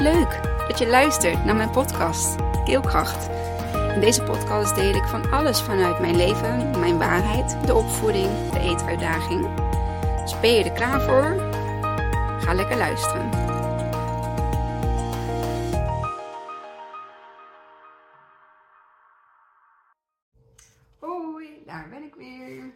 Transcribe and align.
Leuk 0.00 0.42
dat 0.68 0.78
je 0.78 0.86
luistert 0.86 1.44
naar 1.44 1.56
mijn 1.56 1.70
podcast 1.70 2.36
Keelkracht. 2.64 3.28
In 3.94 4.00
deze 4.00 4.22
podcast 4.22 4.74
deel 4.74 4.94
ik 4.94 5.04
van 5.04 5.30
alles 5.30 5.60
vanuit 5.60 6.00
mijn 6.00 6.16
leven, 6.16 6.80
mijn 6.80 6.98
waarheid, 6.98 7.66
de 7.66 7.74
opvoeding, 7.74 8.50
de 8.50 8.58
eetuitdaging. 8.58 9.54
Dus 10.20 10.40
ben 10.40 10.50
je 10.52 10.64
er 10.64 10.72
klaar 10.72 11.00
voor? 11.00 11.50
Ga 12.40 12.54
lekker 12.54 12.76
luisteren. 12.76 13.30
Hoi, 20.98 21.62
daar 21.66 21.88
ben 21.90 22.02
ik 22.02 22.14
weer. 22.14 22.72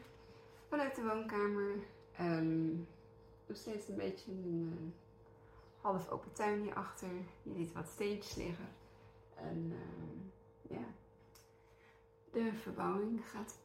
Vanuit 0.69 0.95
de 0.95 1.03
woonkamer. 1.03 1.75
Ehm, 2.17 2.67
nog 3.47 3.57
steeds 3.57 3.89
een 3.89 3.97
beetje 3.97 4.33
uh, 4.33 4.93
half 5.85 6.09
open 6.09 6.33
tuin 6.33 6.63
hierachter. 6.63 7.09
Je 7.43 7.55
ziet 7.55 7.73
wat 7.73 7.89
steentjes 7.89 8.35
liggen. 8.35 8.69
En 9.35 9.73
uh, 9.73 10.77
ja, 10.77 10.85
de 12.33 12.53
verbouwing 12.53 13.29
gaat, 13.31 13.59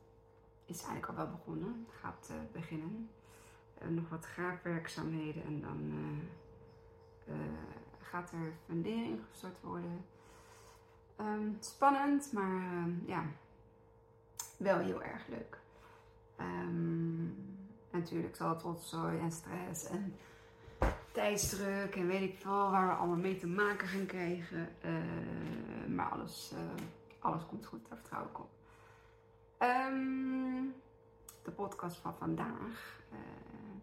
is 0.66 0.84
eigenlijk 0.84 1.08
al 1.08 1.16
wel 1.16 1.32
begonnen. 1.32 1.88
Gaat 1.90 2.30
uh, 2.32 2.38
beginnen. 2.52 3.10
nog 3.88 4.10
wat 4.10 4.26
graafwerkzaamheden 4.26 5.44
en 5.44 5.62
dan 5.62 5.94
gaat 8.00 8.32
er 8.32 8.54
fundering 8.66 9.20
gestort 9.30 9.62
worden. 9.62 10.06
Um, 11.18 11.58
spannend, 11.60 12.32
maar 12.34 12.64
ehm, 12.64 12.92
ja, 13.06 13.26
wel 14.58 14.78
heel 14.78 15.04
erg 15.04 15.28
leuk. 15.28 15.60
Um, 16.40 17.36
natuurlijk 17.92 18.36
zal 18.36 18.50
het 18.50 18.62
rotzooi 18.62 19.20
en 19.20 19.32
stress 19.32 19.86
en 19.86 20.16
tijdsdruk 21.20 21.96
en 21.96 22.08
weet 22.08 22.22
ik 22.22 22.38
veel 22.38 22.72
waar 22.72 22.88
we 22.88 22.94
allemaal 22.94 23.18
mee 23.18 23.38
te 23.38 23.48
maken 23.48 23.88
gaan 23.88 24.06
krijgen. 24.06 24.70
Uh, 24.86 25.96
maar 25.96 26.10
alles, 26.10 26.54
uh, 26.54 26.60
alles 27.20 27.46
komt 27.46 27.66
goed, 27.66 27.90
daar 27.90 27.98
vertrouw 27.98 28.26
ik 28.26 28.40
op. 28.40 28.50
Um, 29.60 30.74
de 31.44 31.52
podcast 31.52 31.98
van 31.98 32.16
vandaag, 32.16 33.02
uh, 33.12 33.18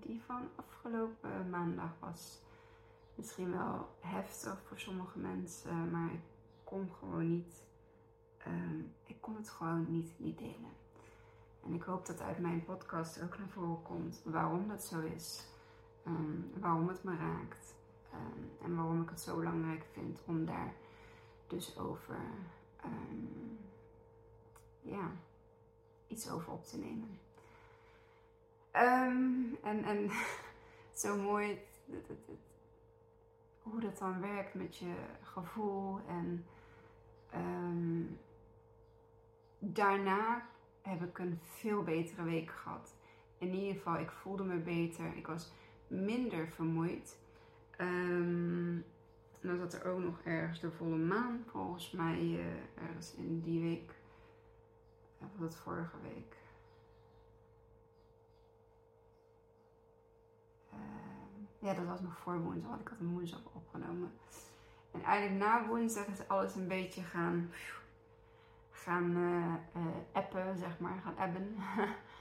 die 0.00 0.22
van 0.26 0.48
afgelopen 0.54 1.50
maandag 1.50 1.90
was 2.00 2.40
misschien 3.14 3.50
wel 3.50 3.88
heftig 4.00 4.62
voor 4.66 4.78
sommige 4.78 5.18
mensen, 5.18 5.90
maar 5.90 6.12
ik 6.12 6.24
kon 6.64 6.90
gewoon 6.98 7.30
niet, 7.30 7.62
um, 8.46 8.94
ik 9.06 9.20
kon 9.20 9.36
het 9.36 9.50
gewoon 9.50 9.86
niet, 9.88 10.12
niet 10.16 10.38
delen. 10.38 10.74
En 11.64 11.72
ik 11.72 11.82
hoop 11.82 12.06
dat 12.06 12.20
uit 12.20 12.38
mijn 12.38 12.64
podcast 12.64 13.22
ook 13.22 13.38
naar 13.38 13.48
voren 13.48 13.82
komt 13.82 14.20
waarom 14.24 14.68
dat 14.68 14.84
zo 14.84 15.00
is. 15.00 15.54
Um, 16.06 16.50
waarom 16.60 16.88
het 16.88 17.04
me 17.04 17.16
raakt. 17.16 17.74
Um, 18.14 18.50
en 18.62 18.76
waarom 18.76 19.02
ik 19.02 19.08
het 19.08 19.20
zo 19.20 19.36
belangrijk 19.36 19.84
vind 19.92 20.20
om 20.26 20.44
daar 20.44 20.72
dus 21.46 21.78
over 21.78 22.18
um, 22.84 23.58
ja, 24.80 25.10
iets 26.06 26.30
over 26.30 26.52
op 26.52 26.64
te 26.64 26.78
nemen. 26.78 27.18
en, 29.62 29.84
en 29.84 30.10
zo 31.02 31.16
mooi 31.16 31.58
het, 31.90 32.10
hoe 33.62 33.80
dat 33.80 33.98
dan 33.98 34.20
werkt 34.20 34.54
met 34.54 34.76
je 34.76 34.94
gevoel. 35.22 36.00
En 36.08 36.46
daarna 39.58 40.46
heb 40.82 41.02
ik 41.02 41.18
een 41.18 41.38
veel 41.42 41.82
betere 41.82 42.22
week 42.22 42.50
gehad. 42.50 42.94
In 43.38 43.54
ieder 43.54 43.74
geval, 43.74 43.98
ik 43.98 44.10
voelde 44.10 44.44
me 44.44 44.56
beter. 44.56 45.16
Ik 45.16 45.26
was 45.26 45.52
minder 45.86 46.48
vermoeid. 46.48 47.18
Um, 47.80 48.84
dan 49.40 49.56
zat 49.56 49.72
er 49.72 49.84
ook 49.84 49.98
nog 49.98 50.20
ergens 50.24 50.60
de 50.60 50.70
volle 50.70 50.96
maan, 50.96 51.44
volgens 51.46 51.90
mij, 51.90 52.20
uh, 52.20 52.44
ergens 52.88 53.14
in 53.14 53.40
die 53.40 53.60
week. 53.60 53.94
Was 55.18 55.30
het 55.40 55.56
vorige 55.56 55.96
week? 56.02 56.36
Uh, 60.72 60.78
ja, 61.58 61.74
dat 61.74 61.86
was 61.86 62.00
nog 62.00 62.18
voor 62.18 62.40
woensdag, 62.40 62.68
want 62.68 62.80
ik 62.80 62.88
had 62.88 63.00
een 63.00 63.12
woensdag 63.12 63.40
opgenomen. 63.52 64.12
En 64.90 65.02
eigenlijk 65.02 65.44
na 65.44 65.66
woensdag 65.66 66.06
is 66.06 66.28
alles 66.28 66.54
een 66.54 66.68
beetje 66.68 67.02
gaan 67.02 67.50
gaan 68.70 69.16
uh, 69.16 69.82
uh, 69.82 69.86
appen, 70.12 70.58
zeg 70.58 70.78
maar, 70.78 71.00
gaan 71.04 71.18
abben. 71.18 71.56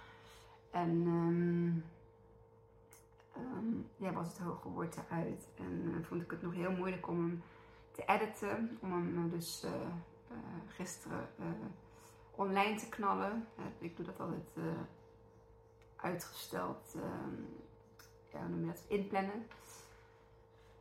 en 0.81 0.89
um, 0.89 1.83
um, 3.37 3.89
ja, 3.95 4.13
was 4.13 4.27
het 4.27 4.37
hoge 4.37 4.69
woord 4.69 4.97
eruit. 4.97 5.47
En 5.55 5.81
uh, 5.87 6.05
vond 6.05 6.21
ik 6.21 6.31
het 6.31 6.41
nog 6.41 6.53
heel 6.53 6.71
moeilijk 6.71 7.07
om 7.07 7.17
hem 7.17 7.43
te 7.91 8.03
editen. 8.05 8.77
Om 8.81 8.91
hem 8.91 9.29
dus 9.29 9.65
gisteren 10.67 11.27
online 12.31 12.75
te 12.75 12.89
knallen. 12.89 13.47
ik 13.79 13.97
doe 13.97 14.05
dat 14.05 14.19
altijd 14.19 14.59
uitgesteld. 15.95 16.95
Um, 16.95 17.47
ja, 18.31 18.47
noem? 18.47 18.73
Inplannen. 18.87 19.47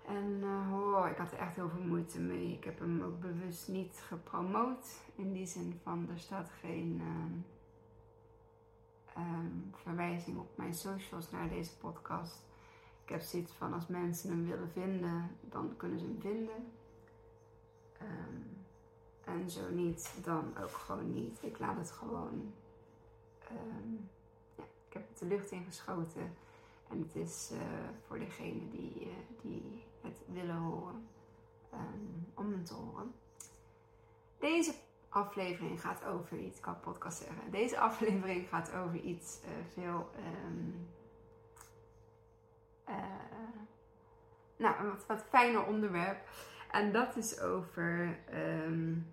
En 0.07 0.45
oh, 0.73 1.09
ik 1.11 1.17
had 1.17 1.33
er 1.33 1.39
echt 1.39 1.55
heel 1.55 1.69
veel 1.69 1.83
moeite 1.83 2.21
mee. 2.21 2.53
Ik 2.53 2.65
heb 2.65 2.79
hem 2.79 3.03
ook 3.03 3.21
bewust 3.21 3.69
niet 3.69 4.03
gepromoot. 4.07 5.01
In 5.15 5.33
die 5.33 5.47
zin 5.47 5.81
van 5.83 6.09
er 6.11 6.19
staat 6.19 6.51
geen 6.61 7.01
um, 7.01 7.45
um, 9.17 9.71
verwijzing 9.75 10.39
op 10.39 10.57
mijn 10.57 10.75
socials 10.75 11.31
naar 11.31 11.49
deze 11.49 11.77
podcast. 11.77 12.43
Ik 13.05 13.11
heb 13.11 13.21
zoiets 13.21 13.53
van 13.53 13.73
als 13.73 13.87
mensen 13.87 14.31
hem 14.31 14.47
willen 14.47 14.71
vinden, 14.71 15.31
dan 15.41 15.77
kunnen 15.77 15.99
ze 15.99 16.05
hem 16.05 16.21
vinden. 16.21 16.73
Um, 18.03 18.57
en 19.25 19.51
zo 19.51 19.71
niet, 19.71 20.13
dan 20.23 20.57
ook 20.63 20.71
gewoon 20.71 21.13
niet. 21.13 21.39
Ik 21.41 21.59
laat 21.59 21.77
het 21.77 21.91
gewoon. 21.91 22.53
ja, 24.57 24.65
ik 24.87 24.93
heb 24.93 25.09
het 25.09 25.19
de 25.19 25.27
lucht 25.27 25.51
ingeschoten. 25.51 26.35
En 26.89 26.99
het 26.99 27.15
is 27.15 27.51
uh, 27.53 27.59
voor 28.07 28.19
degene 28.19 28.71
die, 28.71 29.07
uh, 29.07 29.13
die 29.43 29.83
het 30.01 30.19
willen 30.27 30.57
horen, 30.57 31.09
om 32.35 32.51
hem 32.51 32.65
te 32.65 32.75
horen. 32.75 33.15
Deze 34.39 34.75
aflevering 35.15 35.81
gaat 35.81 36.05
over 36.05 36.39
iets, 36.39 36.57
ik 36.57 36.63
kan 36.63 36.81
podcast 36.81 37.19
zeggen. 37.19 37.51
Deze 37.51 37.79
aflevering 37.79 38.49
gaat 38.49 38.75
over 38.75 39.01
iets 39.01 39.41
uh, 39.45 39.51
veel, 39.73 40.11
um, 40.47 40.89
nou, 44.57 44.79
een 44.79 44.89
wat, 44.91 45.07
wat 45.07 45.25
fijner 45.29 45.67
onderwerp. 45.67 46.29
En 46.71 46.93
dat 46.93 47.17
is 47.17 47.41
over 47.41 48.19
um, 48.35 49.13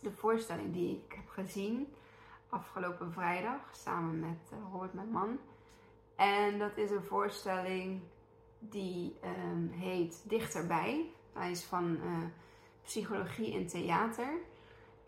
de 0.00 0.12
voorstelling 0.12 0.72
die 0.72 1.02
ik 1.04 1.12
heb 1.12 1.28
gezien 1.28 1.94
afgelopen 2.48 3.12
vrijdag 3.12 3.60
samen 3.72 4.20
met 4.20 4.52
Robert, 4.72 4.94
mijn 4.94 5.10
man. 5.10 5.38
En 6.16 6.58
dat 6.58 6.76
is 6.76 6.90
een 6.90 7.04
voorstelling 7.04 8.00
die 8.58 9.16
um, 9.24 9.70
heet 9.70 10.22
Dichterbij. 10.28 11.10
Hij 11.32 11.50
is 11.50 11.64
van 11.64 11.98
uh, 12.04 12.24
psychologie 12.82 13.54
en 13.54 13.66
theater. 13.66 14.28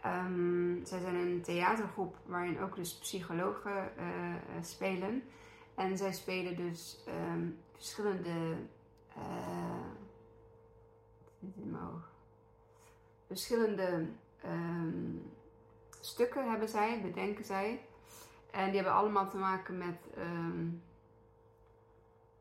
Um, 0.07 0.81
zij 0.85 1.01
zijn 1.01 1.15
een 1.15 1.43
theatergroep 1.43 2.17
waarin 2.27 2.61
ook 2.61 2.77
dus 2.77 2.99
psychologen 2.99 3.93
uh, 3.99 4.35
spelen. 4.63 5.23
En 5.75 5.97
zij 5.97 6.13
spelen 6.13 6.57
dus 6.57 7.05
um, 7.09 7.59
verschillende. 7.73 8.57
Uh. 9.17 9.77
Verschillende 13.27 14.07
stukken 16.01 16.51
hebben 16.51 16.69
zij, 16.69 17.01
bedenken 17.03 17.45
zij. 17.45 17.85
En 18.51 18.67
die 18.67 18.75
hebben 18.75 18.93
allemaal 18.93 19.29
te 19.29 19.37
maken 19.37 19.79
met 19.79 19.99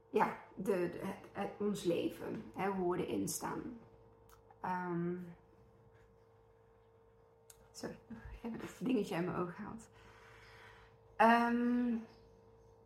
ja, 0.09 0.37
de, 0.55 0.89
de, 1.33 1.47
ons 1.57 1.83
leven, 1.83 2.43
hè, 2.55 2.69
hoe 2.69 2.95
we 2.95 3.05
erin 3.05 3.27
staan. 3.27 3.79
Um, 4.65 5.27
ik 8.41 8.51
heb 8.51 8.61
het 8.61 8.75
dingetje 8.79 9.15
in 9.15 9.25
mijn 9.25 9.37
oog 9.37 9.55
gehaald. 9.55 9.89
Um, 11.53 12.05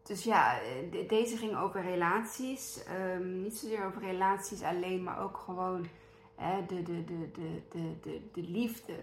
dus 0.03 0.23
ja, 0.23 0.59
deze 1.07 1.37
ging 1.37 1.57
over 1.57 1.81
relaties. 1.81 2.83
Um, 3.15 3.41
niet 3.41 3.57
zozeer 3.57 3.85
over 3.85 4.01
relaties 4.01 4.61
alleen, 4.61 5.03
maar 5.03 5.19
ook 5.19 5.37
gewoon 5.37 5.87
hè, 6.35 6.65
de, 6.65 6.83
de, 6.83 7.03
de, 7.03 7.31
de, 7.31 7.61
de, 7.69 7.99
de, 8.01 8.21
de 8.33 8.41
liefde. 8.41 8.95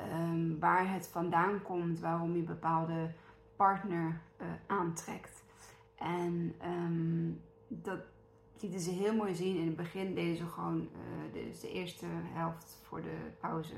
Um, 0.00 0.58
waar 0.58 0.92
het 0.92 1.06
vandaan 1.06 1.62
komt, 1.62 2.00
waarom 2.00 2.36
je 2.36 2.42
bepaalde 2.42 3.10
partner 3.56 4.20
uh, 4.40 4.46
aantrekt. 4.66 5.42
En 5.96 6.54
dat 7.68 8.00
lieten 8.60 8.80
ze 8.80 8.90
heel 8.90 9.14
mooi 9.14 9.34
zien. 9.34 9.56
In 9.56 9.66
het 9.66 9.76
begin 9.76 10.14
deden 10.14 10.36
ze 10.36 10.46
gewoon, 10.46 10.80
uh, 10.80 11.32
de, 11.32 11.58
de, 11.60 11.72
eerste 11.72 12.06
helft 12.10 12.80
voor 12.82 13.02
de 13.02 13.16
pauze, 13.40 13.74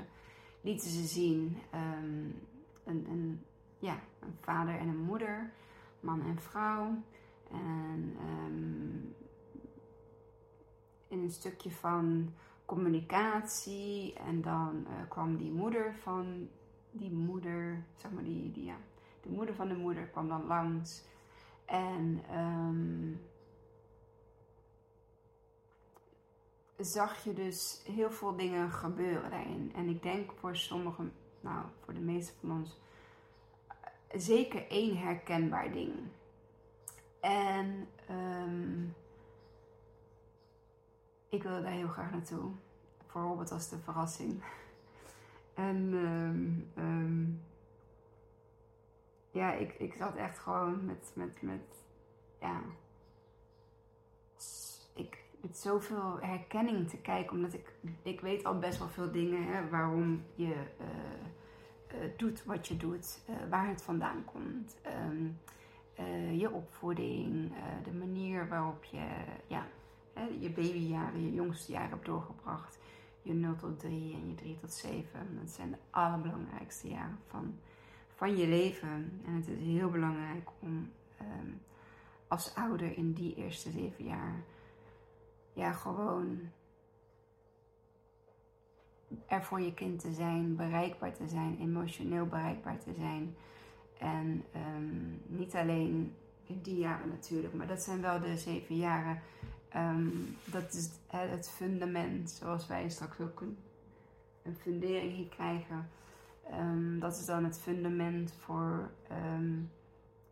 lieten 0.61 0.89
ze 0.89 1.05
zien 1.05 1.57
um, 1.73 2.35
een, 2.83 3.41
ja, 3.79 3.99
een 4.19 4.35
vader 4.39 4.77
en 4.77 4.87
een 4.87 5.03
moeder, 5.03 5.51
man 5.99 6.21
en 6.21 6.39
vrouw. 6.39 7.03
En 7.51 8.17
um, 8.45 9.15
in 11.07 11.19
een 11.19 11.31
stukje 11.31 11.71
van 11.71 12.33
communicatie. 12.65 14.13
En 14.13 14.41
dan 14.41 14.85
uh, 14.87 15.09
kwam 15.09 15.37
die 15.37 15.51
moeder 15.51 15.95
van 15.95 16.47
die 16.91 17.11
moeder, 17.11 17.83
zeg 17.95 18.11
maar 18.11 18.23
die, 18.23 18.51
die 18.51 18.65
ja, 18.65 18.77
de 19.21 19.29
moeder 19.29 19.55
van 19.55 19.67
de 19.67 19.75
moeder 19.75 20.07
kwam 20.07 20.27
dan 20.27 20.45
langs. 20.45 21.03
En 21.65 22.21
um, 22.37 23.21
zag 26.85 27.23
je 27.23 27.33
dus 27.33 27.81
heel 27.85 28.11
veel 28.11 28.35
dingen 28.35 28.71
gebeuren 28.71 29.29
daarin. 29.29 29.71
En 29.75 29.89
ik 29.89 30.03
denk 30.03 30.31
voor 30.31 30.55
sommigen, 30.55 31.13
nou 31.39 31.65
voor 31.83 31.93
de 31.93 31.99
meeste 31.99 32.33
van 32.39 32.51
ons, 32.51 32.79
zeker 34.11 34.67
één 34.67 34.97
herkenbaar 34.97 35.71
ding. 35.71 35.93
En 37.19 37.87
um, 38.11 38.95
ik 41.29 41.43
wilde 41.43 41.61
daar 41.61 41.71
heel 41.71 41.87
graag 41.87 42.11
naartoe. 42.11 42.51
Voor 43.07 43.21
Robert 43.21 43.51
als 43.51 43.69
de 43.69 43.77
verrassing. 43.77 44.43
En 45.53 45.93
um, 45.93 46.71
um, 46.77 47.43
ja, 49.31 49.53
ik, 49.53 49.73
ik 49.73 49.93
zat 49.93 50.15
echt 50.15 50.39
gewoon 50.39 50.85
met, 50.85 51.11
met, 51.15 51.41
met 51.41 51.83
ja, 52.39 52.61
met 55.41 55.57
zoveel 55.57 56.17
herkenning 56.21 56.89
te 56.89 56.97
kijken. 56.97 57.35
Omdat 57.35 57.53
ik, 57.53 57.73
ik 58.01 58.21
weet 58.21 58.43
al 58.43 58.59
best 58.59 58.79
wel 58.79 58.89
veel 58.89 59.11
dingen 59.11 59.43
hè, 59.43 59.69
waarom 59.69 60.23
je 60.35 60.45
uh, 60.45 60.53
uh, 62.01 62.09
doet 62.17 62.43
wat 62.43 62.67
je 62.67 62.77
doet, 62.77 63.21
uh, 63.29 63.35
waar 63.49 63.67
het 63.67 63.81
vandaan 63.81 64.25
komt. 64.25 64.77
Um, 65.09 65.39
je 66.37 66.51
opvoeding, 66.51 67.53
de 67.83 67.91
manier 67.91 68.47
waarop 68.47 68.83
je 68.83 69.07
ja, 69.47 69.67
je 70.39 70.49
babyjaren, 70.49 71.25
je 71.25 71.33
jongste 71.33 71.71
jaren 71.71 71.89
hebt 71.89 72.05
doorgebracht. 72.05 72.79
Je 73.21 73.33
0 73.33 73.55
tot 73.55 73.79
3 73.79 74.13
en 74.13 74.27
je 74.29 74.35
3 74.35 74.57
tot 74.59 74.73
7. 74.73 75.37
Dat 75.39 75.49
zijn 75.49 75.71
de 75.71 75.77
allerbelangrijkste 75.89 76.87
jaren 76.87 77.19
van, 77.27 77.59
van 78.15 78.37
je 78.37 78.47
leven. 78.47 79.21
En 79.25 79.33
het 79.33 79.47
is 79.47 79.59
heel 79.59 79.89
belangrijk 79.89 80.49
om 80.59 80.91
um, 81.21 81.61
als 82.27 82.55
ouder 82.55 82.97
in 82.97 83.13
die 83.13 83.35
eerste 83.35 83.71
zeven 83.71 84.05
jaar 84.05 84.43
ja, 85.53 85.71
gewoon 85.71 86.39
er 89.27 89.43
voor 89.43 89.61
je 89.61 89.73
kind 89.73 89.99
te 89.99 90.13
zijn, 90.13 90.55
bereikbaar 90.55 91.13
te 91.13 91.27
zijn, 91.27 91.57
emotioneel 91.59 92.25
bereikbaar 92.25 92.79
te 92.79 92.93
zijn. 92.93 93.35
En 93.97 94.43
um, 94.75 95.21
niet 95.25 95.55
alleen 95.55 96.15
in 96.43 96.61
die 96.61 96.77
jaren 96.77 97.09
natuurlijk, 97.09 97.53
maar 97.53 97.67
dat 97.67 97.81
zijn 97.81 98.01
wel 98.01 98.19
de 98.19 98.37
zeven 98.37 98.77
jaren 98.77 99.21
Um, 99.75 100.37
dat 100.45 100.73
is 100.73 100.89
het 101.07 101.49
fundament, 101.49 102.29
zoals 102.29 102.67
wij 102.67 102.89
straks 102.89 103.19
ook 103.19 103.41
een, 103.41 103.57
een 104.43 104.55
fundering 104.55 105.13
hier 105.13 105.27
krijgen. 105.27 105.89
Um, 106.59 106.99
dat 106.99 107.17
is 107.17 107.25
dan 107.25 107.43
het 107.43 107.59
fundament 107.59 108.33
voor 108.39 108.91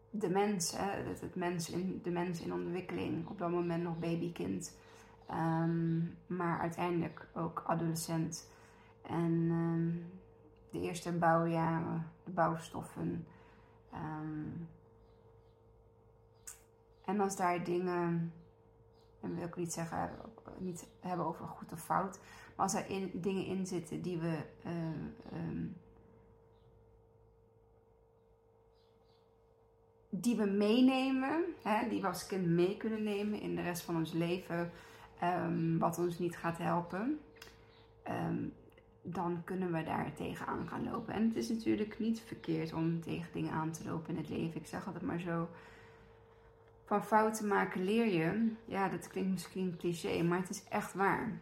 de 0.10 0.30
mens, 0.30 0.78
hè? 0.78 0.92
Het, 0.92 1.22
het, 1.22 1.36
mens 1.36 1.70
in, 1.70 2.00
de 2.04 2.10
mens 2.10 2.42
in 2.42 2.54
ontwikkeling. 2.54 3.28
Op 3.28 3.38
dat 3.38 3.50
moment 3.50 3.84
nog 3.84 4.00
babykind, 4.00 4.78
maar 6.28 6.60
uiteindelijk 6.60 7.28
ook 7.34 7.64
adolescent. 7.68 8.50
En 9.02 9.48
de 10.72 10.80
eerste 10.80 11.12
bouwjaren, 11.12 12.12
de 12.24 12.32
bouwstoffen. 12.32 13.28
en 17.06 17.20
als 17.20 17.36
daar 17.36 17.64
dingen 17.64 18.32
en 19.20 19.36
wil 19.36 19.46
ik 19.46 19.56
niet 19.56 19.74
zeggen, 19.74 20.12
niet 20.58 20.88
hebben 21.00 21.26
over 21.26 21.46
goed 21.46 21.72
of 21.72 21.84
fout. 21.84 22.20
Maar 22.56 22.66
als 22.66 22.74
er 22.74 22.90
in, 22.90 23.12
dingen 23.14 23.46
in 23.46 23.68
zitten 23.68 24.02
die 24.02 24.18
we. 24.18 24.38
Die 30.12 30.36
we 30.36 30.46
meenemen, 30.46 31.44
hè, 31.64 31.90
die 31.90 32.02
we 32.02 32.08
als 32.08 32.28
kind 32.28 32.46
mee 32.48 32.78
kunnen 32.78 33.04
nemen 33.04 33.42
in 33.42 33.56
de 33.56 33.62
rest 33.62 33.82
van 33.82 33.96
ons 33.96 34.12
leven, 34.12 34.72
um, 35.24 35.80
wat 35.80 35.98
ons 35.98 36.20
niet 36.20 36.38
gaat 36.38 36.58
helpen, 36.58 37.20
um, 38.10 38.54
dan 39.02 39.42
kunnen 39.44 39.72
we 39.72 39.84
daar 39.84 40.14
tegenaan 40.14 40.68
gaan 40.68 40.90
lopen. 40.92 41.14
En 41.14 41.28
het 41.28 41.36
is 41.36 41.50
natuurlijk 41.50 42.00
niet 42.00 42.22
verkeerd 42.22 42.74
om 42.74 43.02
tegen 43.02 43.32
dingen 43.34 43.52
aan 43.52 43.72
te 43.72 43.90
lopen 43.90 44.10
in 44.10 44.18
het 44.18 44.30
leven. 44.30 44.62
Ik 44.62 44.68
zeg 44.68 44.86
altijd 44.86 45.04
maar 45.04 45.20
zo 45.20 45.48
van 46.86 47.04
fouten 47.04 47.48
maken 47.48 47.84
leer 47.84 48.08
je. 48.08 48.54
Ja, 48.66 48.90
dat 48.90 49.08
klinkt 49.08 49.32
misschien 49.32 49.78
cliché, 49.78 50.24
maar 50.24 50.40
het 50.40 50.50
is 50.50 50.64
echt 50.70 50.94
waar. 50.94 51.40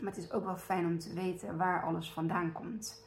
Maar 0.00 0.12
het 0.12 0.24
is 0.24 0.32
ook 0.32 0.44
wel 0.44 0.56
fijn 0.56 0.86
om 0.86 0.98
te 0.98 1.14
weten 1.14 1.56
waar 1.56 1.82
alles 1.82 2.12
vandaan 2.12 2.52
komt. 2.52 3.06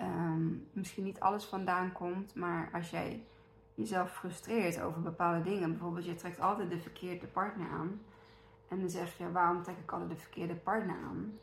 Um, 0.00 0.68
misschien 0.72 1.04
niet 1.04 1.20
alles 1.20 1.44
vandaan 1.44 1.92
komt, 1.92 2.34
maar 2.34 2.70
als 2.72 2.90
jij 2.90 3.24
jezelf 3.74 4.12
frustreert 4.12 4.80
over 4.80 5.02
bepaalde 5.02 5.42
dingen, 5.42 5.70
bijvoorbeeld 5.70 6.06
je 6.06 6.14
trekt 6.14 6.40
altijd 6.40 6.70
de 6.70 6.80
verkeerde 6.80 7.26
partner 7.26 7.68
aan. 7.68 8.00
En 8.68 8.80
dan 8.80 8.90
zeg 8.90 9.18
je, 9.18 9.32
waarom 9.32 9.62
trek 9.62 9.78
ik 9.78 9.92
altijd 9.92 10.10
de 10.10 10.16
verkeerde 10.16 10.54
partner 10.54 10.96
aan? 10.96 11.38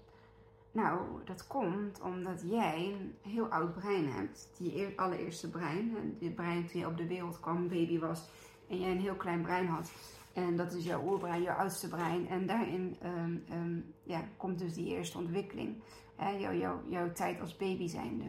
Nou, 0.71 0.99
dat 1.23 1.47
komt 1.47 2.01
omdat 2.01 2.41
jij 2.45 2.93
een 2.93 3.15
heel 3.31 3.47
oud 3.47 3.73
brein 3.73 4.11
hebt. 4.11 4.49
Die 4.57 4.99
allereerste 4.99 5.49
brein, 5.49 6.15
die 6.19 6.31
brein 6.31 6.67
toen 6.67 6.79
je 6.79 6.87
op 6.87 6.97
de 6.97 7.07
wereld 7.07 7.39
kwam, 7.39 7.67
baby 7.67 7.99
was, 7.99 8.29
en 8.69 8.79
jij 8.79 8.91
een 8.91 8.99
heel 8.99 9.15
klein 9.15 9.41
brein 9.41 9.67
had. 9.67 9.91
En 10.33 10.55
dat 10.55 10.73
is 10.73 10.83
jouw 10.83 11.03
oerbrein, 11.07 11.41
jouw 11.41 11.55
oudste 11.55 11.87
brein. 11.87 12.27
En 12.27 12.45
daarin 12.45 12.97
um, 13.03 13.43
um, 13.51 13.93
ja, 14.03 14.21
komt 14.37 14.59
dus 14.59 14.73
die 14.73 14.95
eerste 14.95 15.17
ontwikkeling. 15.17 15.81
Hè, 16.15 16.29
jouw, 16.29 16.53
jouw, 16.53 16.81
jouw 16.87 17.11
tijd 17.11 17.41
als 17.41 17.57
baby 17.57 17.87
zijnde. 17.87 18.25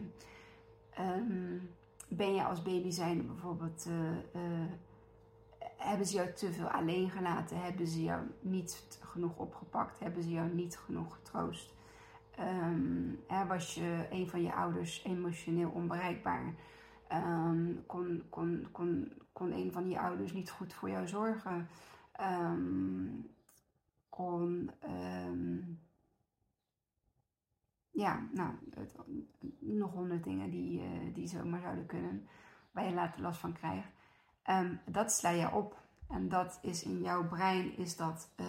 Um, 0.99 1.69
ben 2.07 2.35
je 2.35 2.43
als 2.43 2.61
baby 2.61 2.89
zijnde 2.89 3.23
bijvoorbeeld... 3.23 3.85
Uh, 3.89 4.41
uh, 4.41 4.71
hebben 5.85 6.05
ze 6.05 6.15
jou 6.15 6.33
te 6.33 6.53
veel 6.53 6.69
alleen 6.69 7.09
gelaten? 7.09 7.61
Hebben 7.61 7.87
ze 7.87 8.03
jou 8.03 8.21
niet 8.41 8.97
genoeg 9.01 9.37
opgepakt? 9.37 9.99
Hebben 9.99 10.23
ze 10.23 10.29
jou 10.29 10.53
niet 10.53 10.77
genoeg 10.77 11.13
getroost? 11.13 11.73
hè, 13.27 13.45
was 13.47 13.73
je 13.73 14.07
een 14.09 14.27
van 14.27 14.41
je 14.41 14.53
ouders 14.53 15.03
emotioneel 15.03 15.69
onbereikbaar? 15.69 16.53
Um, 17.11 17.83
kon, 17.85 18.23
kon, 18.29 18.67
kon, 18.71 19.13
kon 19.33 19.51
een 19.51 19.71
van 19.71 19.89
je 19.89 19.99
ouders 19.99 20.33
niet 20.33 20.51
goed 20.51 20.73
voor 20.73 20.89
jou 20.89 21.07
zorgen? 21.07 21.67
Um, 22.21 23.27
kon. 24.09 24.71
Um, 24.83 25.79
ja, 27.91 28.27
nou, 28.31 28.53
het, 28.69 28.95
nog 29.59 29.91
honderd 29.91 30.23
dingen 30.23 30.49
die, 30.49 30.81
uh, 30.81 31.13
die 31.13 31.27
zomaar 31.27 31.61
zouden 31.61 31.85
kunnen, 31.85 32.27
waar 32.71 32.85
je 32.85 32.93
later 32.93 33.21
last 33.21 33.39
van 33.39 33.53
krijgt. 33.53 33.89
dat 34.85 35.11
sla 35.11 35.29
je 35.29 35.51
op. 35.51 35.83
En 36.09 36.29
dat 36.29 36.59
is 36.61 36.83
in 36.83 37.01
jouw 37.01 37.27
brein, 37.27 37.77
is 37.77 37.95
dat, 37.95 38.33
uh, 38.37 38.45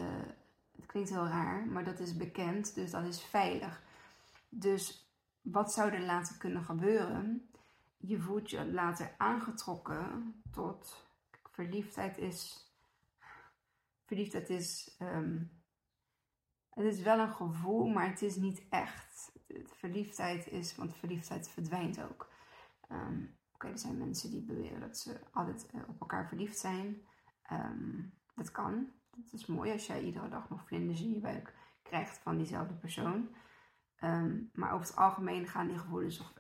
het 0.76 0.86
klinkt 0.86 1.10
heel 1.10 1.26
raar, 1.26 1.66
maar 1.66 1.84
dat 1.84 1.98
is 1.98 2.16
bekend, 2.16 2.74
dus 2.74 2.90
dat 2.90 3.04
is 3.04 3.22
veilig. 3.22 3.82
Dus 4.48 5.10
wat 5.40 5.72
zou 5.72 5.90
er 5.90 6.02
later 6.02 6.36
kunnen 6.36 6.64
gebeuren? 6.64 7.48
je 8.06 8.20
voelt 8.20 8.50
je 8.50 8.72
later 8.72 9.14
aangetrokken 9.16 10.34
tot 10.50 11.08
verliefdheid 11.52 12.18
is. 12.18 12.70
Verliefdheid 14.04 14.50
is. 14.50 14.96
Um, 15.02 15.50
het 16.70 16.84
is 16.84 17.02
wel 17.02 17.18
een 17.18 17.34
gevoel, 17.34 17.86
maar 17.86 18.08
het 18.08 18.22
is 18.22 18.36
niet 18.36 18.62
echt. 18.70 19.32
Verliefdheid 19.64 20.46
is, 20.46 20.76
want 20.76 20.96
verliefdheid 20.96 21.48
verdwijnt 21.48 22.02
ook. 22.02 22.30
Um, 22.92 23.34
Oké, 23.52 23.68
er 23.68 23.78
zijn 23.78 23.98
mensen 23.98 24.30
die 24.30 24.42
beweren 24.42 24.80
dat 24.80 24.98
ze 24.98 25.20
altijd 25.32 25.68
uh, 25.74 25.80
op 25.88 26.00
elkaar 26.00 26.28
verliefd 26.28 26.58
zijn. 26.58 27.06
Um, 27.52 28.12
dat 28.34 28.50
kan. 28.50 28.92
Het 29.16 29.32
is 29.32 29.46
mooi 29.46 29.72
als 29.72 29.86
jij 29.86 30.02
iedere 30.02 30.28
dag 30.28 30.50
nog 30.50 30.66
vlinders 30.66 31.00
in 31.00 31.12
je 31.12 31.20
buik 31.20 31.54
krijgt 31.82 32.18
van 32.18 32.36
diezelfde 32.36 32.74
persoon. 32.74 33.28
maar 34.52 34.72
over 34.72 34.86
het 34.86 34.96
algemeen 34.96 35.46
gaan 35.46 35.66
die 35.66 35.78
gevoelens 35.78 36.34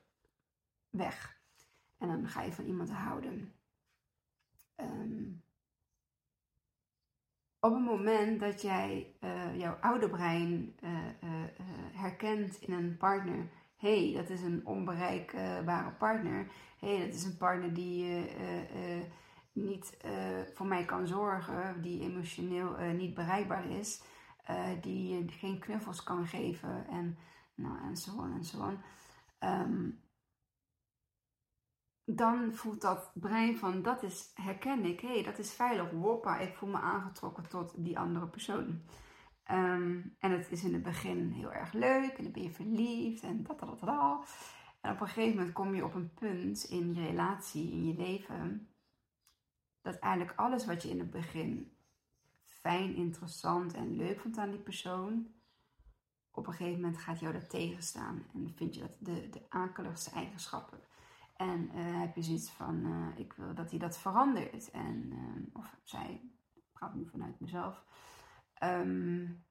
weg. 0.90 1.40
En 1.98 2.08
dan 2.08 2.28
ga 2.28 2.42
je 2.42 2.52
van 2.52 2.64
iemand 2.64 2.90
houden. 2.90 3.54
Um, 4.76 5.44
op 7.60 7.72
het 7.72 7.84
moment 7.84 8.40
dat 8.40 8.62
jij 8.62 9.16
uh, 9.20 9.58
jouw 9.58 9.76
oude 9.80 10.08
brein 10.08 10.76
uh, 10.84 10.90
uh, 10.90 11.30
herkent 11.92 12.60
in 12.60 12.72
een 12.72 12.96
partner, 12.96 13.48
hey, 13.76 14.12
dat 14.14 14.30
is 14.30 14.42
een 14.42 14.66
onbereikbare 14.66 15.90
partner. 15.90 16.46
hey, 16.78 16.98
dat 16.98 17.14
is 17.14 17.24
een 17.24 17.36
partner 17.36 17.74
die 17.74 18.26
niet 19.56 19.96
voor 20.54 20.66
mij 20.66 20.84
kan 20.84 21.06
zorgen, 21.06 21.82
die 21.82 22.00
emotioneel 22.00 22.76
niet 22.94 23.14
bereikbaar 23.14 23.70
is, 23.70 24.02
die 24.80 25.28
geen 25.28 25.58
knuffels 25.58 26.02
kan 26.02 26.26
geven 26.26 26.86
en, 26.88 27.18
nou, 27.54 27.78
en 27.82 27.96
zo 27.96 28.22
en 28.22 28.44
zo. 28.44 28.78
Um, 29.40 30.04
dan 32.06 32.52
voelt 32.52 32.80
dat 32.80 33.10
brein 33.14 33.56
van 33.56 33.82
dat 33.82 34.02
is, 34.02 34.30
herken 34.34 34.84
ik, 34.84 35.00
hé, 35.00 35.08
hey, 35.08 35.22
dat 35.22 35.38
is 35.38 35.52
veilig, 35.52 35.90
woppa, 35.90 36.38
ik 36.38 36.54
voel 36.54 36.68
me 36.68 36.78
aangetrokken 36.78 37.48
tot 37.48 37.84
die 37.84 37.98
andere 37.98 38.28
persoon. 38.28 38.82
Ehm, 39.44 40.00
en 40.18 40.30
het 40.30 40.50
is 40.50 40.64
in 40.64 40.72
het 40.72 40.82
begin 40.82 41.30
heel 41.30 41.52
erg 41.52 41.72
leuk 41.72 42.12
en 42.12 42.22
dan 42.22 42.32
ben 42.32 42.42
je 42.42 42.50
verliefd 42.50 43.22
en 43.22 43.42
dat, 43.42 43.58
dat, 43.58 43.80
dat. 43.80 44.28
En 44.80 44.92
op 44.92 45.00
een 45.00 45.06
gegeven 45.06 45.36
moment 45.36 45.54
kom 45.54 45.74
je 45.74 45.84
op 45.84 45.94
een 45.94 46.14
punt 46.14 46.64
in 46.64 46.94
je 46.94 47.06
relatie, 47.06 47.72
in 47.72 47.86
je 47.86 47.94
leven, 47.94 48.68
dat 49.86 49.98
eigenlijk 49.98 50.38
alles 50.38 50.66
wat 50.66 50.82
je 50.82 50.88
in 50.88 50.98
het 50.98 51.10
begin 51.10 51.76
fijn, 52.44 52.94
interessant 52.94 53.74
en 53.74 53.96
leuk 53.96 54.20
vond 54.20 54.38
aan 54.38 54.50
die 54.50 54.60
persoon, 54.60 55.34
op 56.30 56.46
een 56.46 56.52
gegeven 56.52 56.80
moment 56.80 56.98
gaat 56.98 57.20
jou 57.20 57.32
dat 57.32 57.50
tegenstaan. 57.50 58.26
En 58.34 58.54
vind 58.56 58.74
je 58.74 58.80
dat 58.80 58.96
de, 59.00 59.28
de 59.28 59.46
akeligste 59.48 60.10
eigenschappen. 60.10 60.78
En 61.36 61.70
uh, 61.74 62.00
heb 62.00 62.14
je 62.14 62.22
zoiets 62.22 62.50
van, 62.50 62.86
uh, 62.86 63.18
ik 63.18 63.32
wil 63.32 63.54
dat 63.54 63.70
hij 63.70 63.78
dat 63.78 63.98
verandert. 63.98 64.70
En, 64.70 65.12
uh, 65.12 65.46
of 65.52 65.80
zij, 65.82 66.20
ik 66.54 66.64
praat 66.72 66.94
nu 66.94 67.08
vanuit 67.08 67.40
mezelf. 67.40 67.84
Um, 68.62 69.44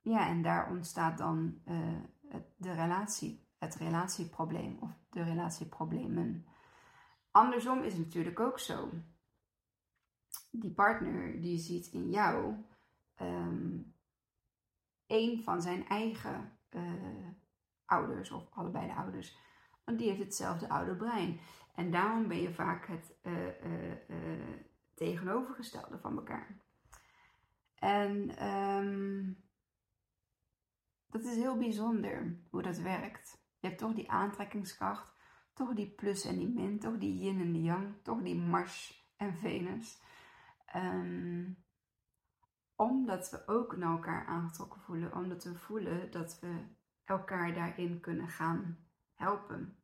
ja, 0.00 0.28
en 0.28 0.42
daar 0.42 0.70
ontstaat 0.70 1.18
dan 1.18 1.62
de 2.56 2.72
relatie, 2.72 3.48
het 3.58 3.74
relatieprobleem 3.74 4.78
of 4.80 4.90
de 5.10 5.22
relatieproblemen. 5.22 6.46
Andersom 7.30 7.82
is 7.82 7.92
het 7.92 8.04
natuurlijk 8.04 8.40
ook 8.40 8.58
zo. 8.58 8.90
Die 10.54 10.72
partner 10.72 11.40
die 11.40 11.58
ziet 11.58 11.86
in 11.92 12.10
jou 12.10 12.54
um, 13.20 13.94
een 15.06 15.42
van 15.42 15.62
zijn 15.62 15.86
eigen 15.86 16.58
ouders 17.84 18.30
of 18.30 18.48
allebei 18.50 18.86
de 18.86 18.94
ouders 18.94 19.36
want 19.84 19.98
die 19.98 20.08
heeft 20.08 20.22
hetzelfde 20.22 20.68
oude 20.68 20.96
brein. 20.96 21.40
En 21.74 21.90
daarom 21.90 22.28
ben 22.28 22.42
je 22.42 22.54
vaak 22.54 22.86
het 22.86 23.14
uh, 23.22 23.46
uh, 23.46 23.92
tegenovergestelde 24.94 25.98
van 25.98 26.16
elkaar. 26.16 26.60
En 27.74 28.46
um, 28.48 29.36
dat 31.06 31.24
is 31.24 31.36
heel 31.36 31.56
bijzonder 31.56 32.38
hoe 32.50 32.62
dat 32.62 32.78
werkt. 32.78 33.40
Je 33.58 33.66
hebt 33.66 33.78
toch 33.78 33.94
die 33.94 34.10
aantrekkingskracht, 34.10 35.14
toch 35.52 35.74
die 35.74 35.90
plus 35.90 36.24
en 36.24 36.38
die 36.38 36.48
min, 36.48 36.78
toch 36.78 36.98
die 36.98 37.18
yin 37.18 37.40
en 37.40 37.52
die 37.52 37.62
yang, 37.62 37.94
toch 38.02 38.22
die 38.22 38.36
Mars 38.36 39.06
en 39.16 39.34
Venus. 39.34 40.00
Um, 40.74 41.64
omdat 42.76 43.30
we 43.30 43.48
ook 43.48 43.76
naar 43.76 43.90
elkaar 43.90 44.26
aangetrokken 44.26 44.80
voelen, 44.80 45.14
omdat 45.14 45.44
we 45.44 45.54
voelen 45.54 46.10
dat 46.10 46.38
we 46.40 46.64
elkaar 47.04 47.54
daarin 47.54 48.00
kunnen 48.00 48.28
gaan 48.28 48.78
helpen. 49.14 49.76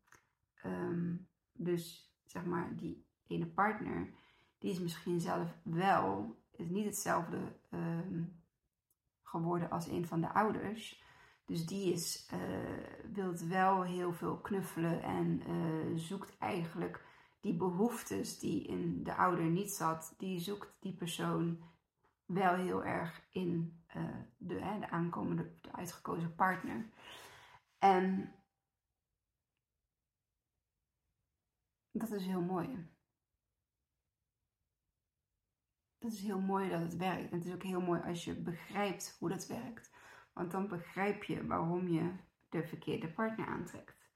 Ehm, 0.54 1.16
dus 1.52 2.12
zeg 2.24 2.44
maar, 2.44 2.76
die 2.76 3.06
ene 3.26 3.46
partner, 3.46 4.10
die 4.58 4.70
is 4.70 4.80
misschien 4.80 5.20
zelf 5.20 5.58
wel, 5.62 6.42
is 6.50 6.68
niet 6.68 6.84
hetzelfde 6.84 7.38
um, 7.70 8.42
geworden 9.22 9.70
als 9.70 9.86
een 9.86 10.06
van 10.06 10.20
de 10.20 10.32
ouders. 10.32 11.02
Dus 11.44 11.66
die 11.66 11.92
is, 11.92 12.30
uh, 12.34 12.38
wilt 13.12 13.40
wel 13.40 13.82
heel 13.82 14.12
veel 14.12 14.38
knuffelen 14.40 15.02
en 15.02 15.42
uh, 15.48 15.96
zoekt 15.96 16.38
eigenlijk 16.38 17.04
die 17.40 17.56
behoeftes 17.56 18.38
die 18.38 18.66
in 18.66 19.02
de 19.02 19.14
ouder 19.14 19.44
niet 19.44 19.72
zat, 19.72 20.14
die 20.16 20.40
zoekt 20.40 20.76
die 20.80 20.94
persoon 20.94 21.62
wel 22.24 22.54
heel 22.54 22.84
erg 22.84 23.26
in 23.30 23.82
uh, 23.96 24.16
de, 24.36 24.54
hè, 24.54 24.78
de 24.78 24.90
aankomende, 24.90 25.54
de 25.60 25.72
uitgekozen 25.72 26.34
partner. 26.34 26.88
En 27.78 28.32
Dat 31.98 32.10
is 32.10 32.26
heel 32.26 32.40
mooi. 32.40 32.88
Dat 35.98 36.12
is 36.12 36.20
heel 36.20 36.40
mooi 36.40 36.68
dat 36.68 36.80
het 36.80 36.96
werkt. 36.96 37.30
En 37.30 37.38
het 37.38 37.46
is 37.46 37.54
ook 37.54 37.62
heel 37.62 37.80
mooi 37.80 38.00
als 38.00 38.24
je 38.24 38.34
begrijpt 38.34 39.16
hoe 39.18 39.28
dat 39.28 39.46
werkt. 39.46 39.92
Want 40.32 40.50
dan 40.50 40.68
begrijp 40.68 41.24
je 41.24 41.46
waarom 41.46 41.88
je 41.88 42.12
de 42.48 42.66
verkeerde 42.66 43.12
partner 43.12 43.46
aantrekt. 43.46 44.10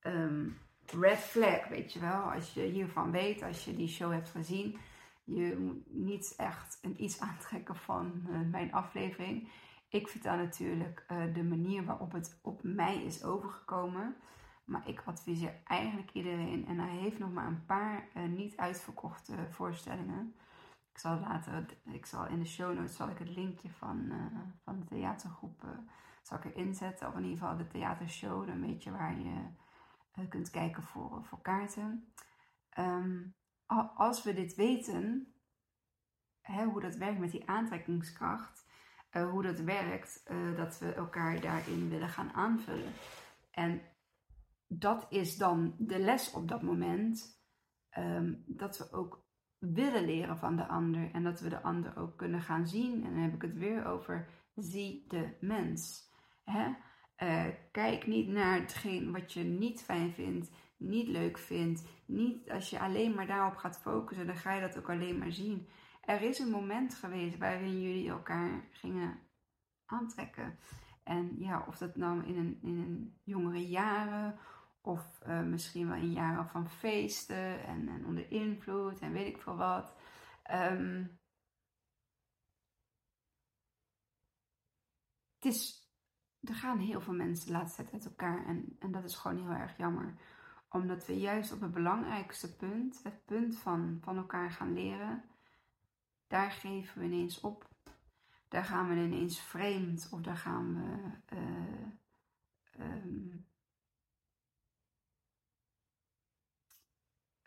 Um, 0.00 0.58
red 0.92 1.18
flag, 1.18 1.68
weet 1.68 1.92
je 1.92 2.00
wel. 2.00 2.32
Als 2.32 2.54
je 2.54 2.62
hiervan 2.62 3.10
weet, 3.10 3.42
als 3.42 3.64
je 3.64 3.76
die 3.76 3.88
show 3.88 4.12
hebt 4.12 4.28
gezien. 4.28 4.78
Je 5.24 5.56
moet 5.58 5.92
niet 5.92 6.34
echt 6.36 6.78
een 6.82 7.02
iets 7.02 7.20
aantrekken 7.30 7.76
van 7.76 8.22
uh, 8.28 8.40
mijn 8.50 8.72
aflevering. 8.72 9.48
Ik 9.88 10.08
vertel 10.08 10.36
natuurlijk 10.36 11.04
uh, 11.08 11.34
de 11.34 11.44
manier 11.44 11.84
waarop 11.84 12.12
het 12.12 12.38
op 12.42 12.62
mij 12.62 13.02
is 13.04 13.24
overgekomen. 13.24 14.16
Maar 14.64 14.88
ik 14.88 15.02
adviseer 15.04 15.60
eigenlijk 15.64 16.10
iedereen, 16.12 16.66
en 16.66 16.78
hij 16.78 16.96
heeft 16.96 17.18
nog 17.18 17.32
maar 17.32 17.46
een 17.46 17.66
paar 17.66 18.08
uh, 18.16 18.22
niet 18.22 18.56
uitverkochte 18.56 19.34
voorstellingen. 19.50 20.34
Ik 20.92 20.98
zal 20.98 21.20
later, 21.20 21.66
ik 21.84 22.06
zal 22.06 22.26
in 22.26 22.38
de 22.38 22.46
show 22.46 22.74
notes 22.74 22.96
zal 22.96 23.08
ik 23.08 23.18
het 23.18 23.36
linkje 23.36 23.70
van, 23.70 24.12
van 24.64 24.78
de 24.78 24.84
theatergroep 24.84 25.64
zal 26.22 26.38
ik 26.38 26.44
erin 26.44 26.74
zetten. 26.74 27.08
Of 27.08 27.14
in 27.14 27.22
ieder 27.22 27.38
geval 27.38 27.56
de 27.56 27.66
theatershow, 27.66 28.46
dan 28.46 28.60
weet 28.60 28.82
je 28.82 28.90
waar 28.90 29.18
je 29.18 29.46
kunt 30.28 30.50
kijken 30.50 30.82
voor, 30.82 31.24
voor 31.24 31.40
kaarten. 31.40 32.12
Um, 32.78 33.34
als 33.94 34.22
we 34.22 34.34
dit 34.34 34.54
weten, 34.54 35.34
hè, 36.40 36.64
hoe 36.64 36.80
dat 36.80 36.96
werkt 36.96 37.18
met 37.18 37.30
die 37.30 37.48
aantrekkingskracht, 37.48 38.68
hoe 39.10 39.42
dat 39.42 39.60
werkt, 39.60 40.30
dat 40.56 40.78
we 40.78 40.92
elkaar 40.92 41.40
daarin 41.40 41.88
willen 41.88 42.08
gaan 42.08 42.32
aanvullen. 42.32 42.92
En 43.50 43.82
dat 44.66 45.06
is 45.08 45.36
dan 45.36 45.74
de 45.78 45.98
les 45.98 46.30
op 46.30 46.48
dat 46.48 46.62
moment. 46.62 47.42
Um, 47.98 48.44
dat 48.46 48.78
we 48.78 48.92
ook 48.92 49.24
willen 49.58 50.04
leren 50.04 50.38
van 50.38 50.56
de 50.56 50.66
ander 50.66 51.10
en 51.12 51.22
dat 51.22 51.40
we 51.40 51.48
de 51.48 51.62
ander 51.62 51.96
ook 51.96 52.16
kunnen 52.16 52.40
gaan 52.40 52.66
zien. 52.66 53.04
En 53.04 53.10
dan 53.10 53.22
heb 53.22 53.34
ik 53.34 53.42
het 53.42 53.56
weer 53.56 53.84
over 53.84 54.28
zie 54.54 55.04
de 55.08 55.36
mens. 55.40 56.10
Hè? 56.44 56.74
Uh, 57.22 57.44
kijk 57.70 58.06
niet 58.06 58.28
naar 58.28 58.60
hetgeen 58.60 59.12
wat 59.12 59.32
je 59.32 59.42
niet 59.42 59.82
fijn 59.82 60.12
vindt, 60.12 60.50
niet 60.76 61.08
leuk 61.08 61.38
vindt. 61.38 61.82
Niet 62.06 62.50
als 62.50 62.70
je 62.70 62.80
alleen 62.80 63.14
maar 63.14 63.26
daarop 63.26 63.56
gaat 63.56 63.80
focussen, 63.80 64.26
dan 64.26 64.36
ga 64.36 64.52
je 64.52 64.60
dat 64.60 64.78
ook 64.78 64.90
alleen 64.90 65.18
maar 65.18 65.32
zien. 65.32 65.68
Er 66.00 66.22
is 66.22 66.38
een 66.38 66.50
moment 66.50 66.94
geweest 66.94 67.38
waarin 67.38 67.80
jullie 67.80 68.10
elkaar 68.10 68.68
gingen 68.70 69.18
aantrekken. 69.86 70.58
En 71.02 71.36
ja, 71.38 71.64
of 71.68 71.78
dat 71.78 71.96
nou 71.96 72.24
in 72.24 72.36
een, 72.36 72.58
in 72.62 72.78
een 72.78 73.20
jongere 73.24 73.68
jaren 73.68 74.38
of 74.80 75.20
uh, 75.26 75.42
misschien 75.42 75.88
wel 75.88 75.96
in 75.96 76.12
jaren 76.12 76.48
van 76.48 76.68
feesten 76.68 77.64
en, 77.64 77.88
en, 77.88 78.06
onder 78.06 78.30
invloed 78.30 78.98
en 78.98 79.12
weet 79.12 79.26
ik 79.26 79.38
veel 79.38 79.56
wat. 79.56 79.94
Um, 80.52 81.18
het 85.34 85.44
is, 85.44 85.79
er 86.44 86.54
gaan 86.54 86.78
heel 86.78 87.00
veel 87.00 87.14
mensen 87.14 87.46
de 87.46 87.52
laatste 87.52 87.82
tijd 87.82 87.94
uit 87.94 88.04
elkaar 88.04 88.46
en, 88.46 88.76
en 88.78 88.92
dat 88.92 89.04
is 89.04 89.16
gewoon 89.16 89.36
heel 89.36 89.56
erg 89.56 89.76
jammer. 89.76 90.14
Omdat 90.68 91.06
we 91.06 91.18
juist 91.18 91.52
op 91.52 91.60
het 91.60 91.72
belangrijkste 91.72 92.56
punt, 92.56 93.00
het 93.02 93.24
punt 93.24 93.58
van, 93.58 93.98
van 94.00 94.16
elkaar 94.16 94.50
gaan 94.50 94.72
leren, 94.72 95.24
daar 96.26 96.50
geven 96.50 97.00
we 97.00 97.06
ineens 97.06 97.40
op. 97.40 97.68
Daar 98.48 98.64
gaan 98.64 98.88
we 98.88 98.94
ineens 98.94 99.40
vreemd 99.40 100.08
of 100.12 100.20
daar 100.20 100.36
gaan 100.36 100.74
we 100.74 101.36
uh, 101.36 101.90
um, 102.86 103.46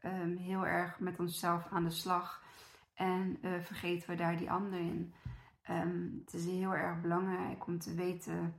um, 0.03 0.37
heel 0.37 0.65
erg 0.65 0.99
met 0.99 1.19
onszelf 1.19 1.67
aan 1.67 1.83
de 1.83 1.89
slag 1.89 2.43
en 2.93 3.37
uh, 3.41 3.59
vergeten 3.61 4.09
we 4.09 4.15
daar 4.15 4.37
die 4.37 4.51
ander 4.51 4.79
in. 4.79 5.13
Um, 5.69 6.21
het 6.25 6.33
is 6.33 6.45
heel 6.45 6.73
erg 6.73 7.01
belangrijk 7.01 7.67
om 7.67 7.79
te 7.79 7.93
weten 7.93 8.55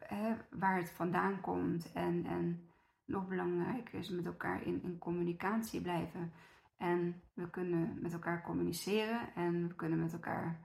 hè, 0.00 0.36
waar 0.50 0.76
het 0.76 0.90
vandaan 0.90 1.40
komt. 1.40 1.92
En, 1.92 2.26
en 2.26 2.68
nog 3.04 3.28
belangrijker 3.28 3.98
is 3.98 4.08
met 4.08 4.26
elkaar 4.26 4.62
in, 4.62 4.82
in 4.82 4.98
communicatie 4.98 5.80
blijven. 5.80 6.32
En 6.76 7.22
we 7.34 7.50
kunnen 7.50 7.98
met 8.00 8.12
elkaar 8.12 8.42
communiceren 8.42 9.34
en 9.34 9.68
we 9.68 9.74
kunnen 9.74 10.00
met 10.00 10.12
elkaar 10.12 10.60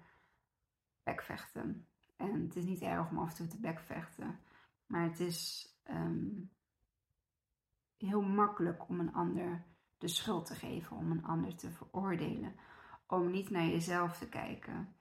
bekvechten. 1.03 1.87
En 2.17 2.41
het 2.41 2.55
is 2.55 2.65
niet 2.65 2.81
erg 2.81 3.09
om 3.09 3.19
af 3.19 3.29
en 3.29 3.35
toe 3.35 3.47
te 3.47 3.59
bekvechten, 3.59 4.39
maar 4.85 5.03
het 5.03 5.19
is 5.19 5.69
um, 5.89 6.51
heel 7.97 8.21
makkelijk 8.21 8.89
om 8.89 8.99
een 8.99 9.13
ander 9.13 9.65
de 9.97 10.07
schuld 10.07 10.45
te 10.45 10.55
geven, 10.55 10.97
om 10.97 11.11
een 11.11 11.25
ander 11.25 11.55
te 11.55 11.71
veroordelen, 11.71 12.55
om 13.07 13.31
niet 13.31 13.49
naar 13.49 13.65
jezelf 13.65 14.17
te 14.17 14.29
kijken. 14.29 14.95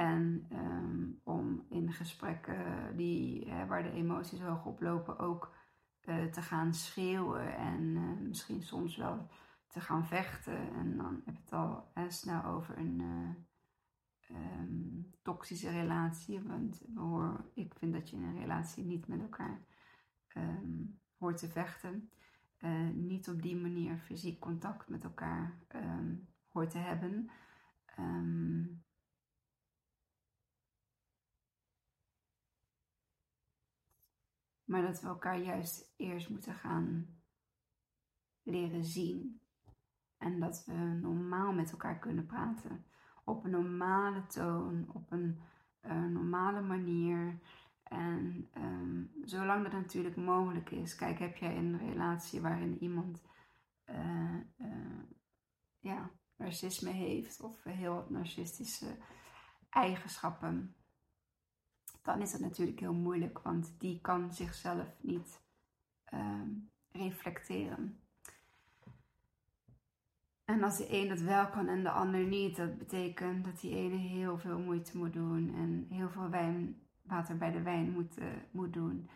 En 0.00 0.46
um, 0.52 1.20
om 1.24 1.66
in 1.68 1.92
gesprekken 1.92 2.96
die, 2.96 3.50
hè, 3.50 3.66
waar 3.66 3.82
de 3.82 3.90
emoties 3.90 4.40
hoog 4.40 4.64
oplopen 4.64 5.18
ook 5.18 5.54
uh, 6.04 6.24
te 6.24 6.42
gaan 6.42 6.74
schreeuwen 6.74 7.56
en 7.56 7.82
uh, 7.82 8.20
misschien 8.28 8.62
soms 8.62 8.96
wel 8.96 9.30
te 9.66 9.80
gaan 9.80 10.06
vechten. 10.06 10.72
En 10.72 10.96
dan 10.96 11.22
heb 11.24 11.34
je 11.34 11.40
het 11.40 11.52
al 11.52 11.90
hè, 11.94 12.10
snel 12.10 12.44
over 12.44 12.78
een 12.78 13.00
uh, 13.00 14.38
um, 14.60 15.10
toxische 15.22 15.70
relatie. 15.70 16.42
Want 16.42 16.84
ik 17.54 17.74
vind 17.74 17.92
dat 17.92 18.10
je 18.10 18.16
in 18.16 18.22
een 18.22 18.38
relatie 18.38 18.84
niet 18.84 19.06
met 19.06 19.20
elkaar 19.20 19.60
um, 20.36 21.00
hoort 21.18 21.38
te 21.38 21.48
vechten 21.48 22.10
niet 22.94 23.28
op 23.28 23.42
die 23.42 23.56
manier 23.56 23.96
fysiek 23.96 24.40
contact 24.40 24.88
met 24.88 25.04
elkaar 25.04 25.58
hoort 26.48 26.70
te 26.70 26.78
hebben. 26.78 27.30
Um, 27.98 28.82
Maar 34.70 34.82
dat 34.82 35.00
we 35.00 35.06
elkaar 35.06 35.38
juist 35.38 35.94
eerst 35.96 36.28
moeten 36.28 36.54
gaan 36.54 37.06
leren 38.42 38.84
zien. 38.84 39.40
En 40.18 40.40
dat 40.40 40.64
we 40.66 40.72
normaal 40.72 41.52
met 41.52 41.70
elkaar 41.70 41.98
kunnen 41.98 42.26
praten. 42.26 42.84
Op 43.24 43.44
een 43.44 43.50
normale 43.50 44.26
toon, 44.26 44.90
op 44.92 45.12
een 45.12 45.38
uh, 45.82 46.04
normale 46.04 46.60
manier. 46.60 47.40
En 47.82 48.50
um, 48.56 49.12
zolang 49.24 49.62
dat 49.62 49.72
natuurlijk 49.72 50.16
mogelijk 50.16 50.70
is. 50.70 50.94
Kijk, 50.94 51.18
heb 51.18 51.36
jij 51.36 51.56
een 51.56 51.78
relatie 51.78 52.40
waarin 52.40 52.82
iemand 52.82 53.22
uh, 53.86 54.40
ja, 55.78 56.10
narcisme 56.36 56.90
heeft 56.90 57.40
of 57.40 57.64
heel 57.64 58.06
narcistische 58.08 58.96
eigenschappen, 59.70 60.74
dan 62.02 62.20
is 62.20 62.32
het 62.32 62.40
natuurlijk 62.40 62.80
heel 62.80 62.94
moeilijk, 62.94 63.38
want 63.38 63.74
die 63.78 64.00
kan 64.00 64.32
zichzelf 64.32 64.86
niet 65.00 65.40
uh, 66.14 66.42
reflecteren. 66.92 68.00
En 70.44 70.62
als 70.62 70.76
de 70.76 70.86
een 70.88 71.08
dat 71.08 71.20
wel 71.20 71.48
kan 71.48 71.68
en 71.68 71.82
de 71.82 71.90
ander 71.90 72.24
niet, 72.24 72.56
dat 72.56 72.78
betekent 72.78 73.44
dat 73.44 73.60
die 73.60 73.76
ene 73.76 73.96
heel 73.96 74.38
veel 74.38 74.58
moeite 74.58 74.96
moet 74.96 75.12
doen 75.12 75.54
en 75.54 75.86
heel 75.96 76.10
veel 76.10 76.28
wijn, 76.28 76.80
water 77.02 77.36
bij 77.36 77.50
de 77.50 77.62
wijn 77.62 77.90
moet, 77.90 78.18
uh, 78.18 78.26
moet 78.50 78.72
doen. 78.72 79.08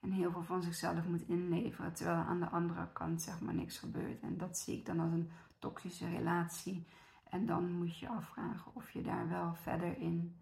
En 0.00 0.10
heel 0.10 0.30
veel 0.30 0.42
van 0.42 0.62
zichzelf 0.62 1.06
moet 1.06 1.28
inleveren, 1.28 1.92
terwijl 1.92 2.16
aan 2.16 2.40
de 2.40 2.48
andere 2.48 2.92
kant 2.92 3.22
zeg 3.22 3.40
maar 3.40 3.54
niks 3.54 3.78
gebeurt. 3.78 4.20
En 4.20 4.36
dat 4.36 4.58
zie 4.58 4.78
ik 4.78 4.86
dan 4.86 5.00
als 5.00 5.12
een 5.12 5.30
toxische 5.58 6.08
relatie. 6.08 6.86
En 7.30 7.46
dan 7.46 7.72
moet 7.72 7.98
je 7.98 8.08
afvragen 8.08 8.74
of 8.74 8.90
je 8.90 9.02
daar 9.02 9.28
wel 9.28 9.54
verder 9.54 9.98
in, 9.98 10.36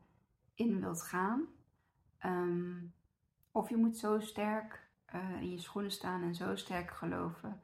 in 0.55 0.81
wilt 0.81 1.03
gaan. 1.03 1.47
Um, 2.25 2.95
of 3.51 3.69
je 3.69 3.77
moet 3.77 3.97
zo 3.97 4.21
sterk 4.21 4.89
uh, 5.15 5.41
in 5.41 5.51
je 5.51 5.59
schoenen 5.59 5.91
staan 5.91 6.23
en 6.23 6.35
zo 6.35 6.57
sterk 6.57 6.91
geloven 6.91 7.63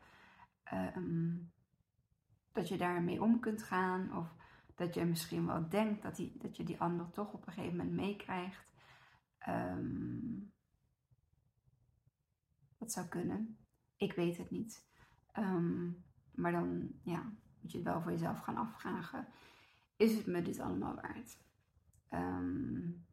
um, 0.96 1.52
dat 2.52 2.68
je 2.68 2.76
daarmee 2.76 3.22
om 3.22 3.40
kunt 3.40 3.62
gaan. 3.62 4.16
Of 4.16 4.34
dat 4.74 4.94
je 4.94 5.04
misschien 5.04 5.46
wel 5.46 5.68
denkt 5.68 6.02
dat, 6.02 6.16
die, 6.16 6.38
dat 6.38 6.56
je 6.56 6.64
die 6.64 6.80
ander 6.80 7.10
toch 7.10 7.32
op 7.32 7.46
een 7.46 7.52
gegeven 7.52 7.76
moment 7.76 7.96
meekrijgt. 7.96 8.72
Um, 9.48 10.52
dat 12.78 12.92
zou 12.92 13.06
kunnen. 13.06 13.58
Ik 13.96 14.12
weet 14.12 14.36
het 14.36 14.50
niet. 14.50 14.88
maar 16.34 16.52
dan 16.52 16.92
ja, 17.02 17.32
moet 17.60 17.70
je 17.70 17.78
het 17.78 17.86
wel 17.86 18.02
voor 18.02 18.10
jezelf 18.10 18.38
gaan 18.38 18.56
afvragen. 18.56 19.26
Is 19.96 20.16
het 20.16 20.26
me 20.26 20.42
dit 20.42 20.60
allemaal 20.60 20.94
waard? 20.94 21.38
Um, 22.10 23.06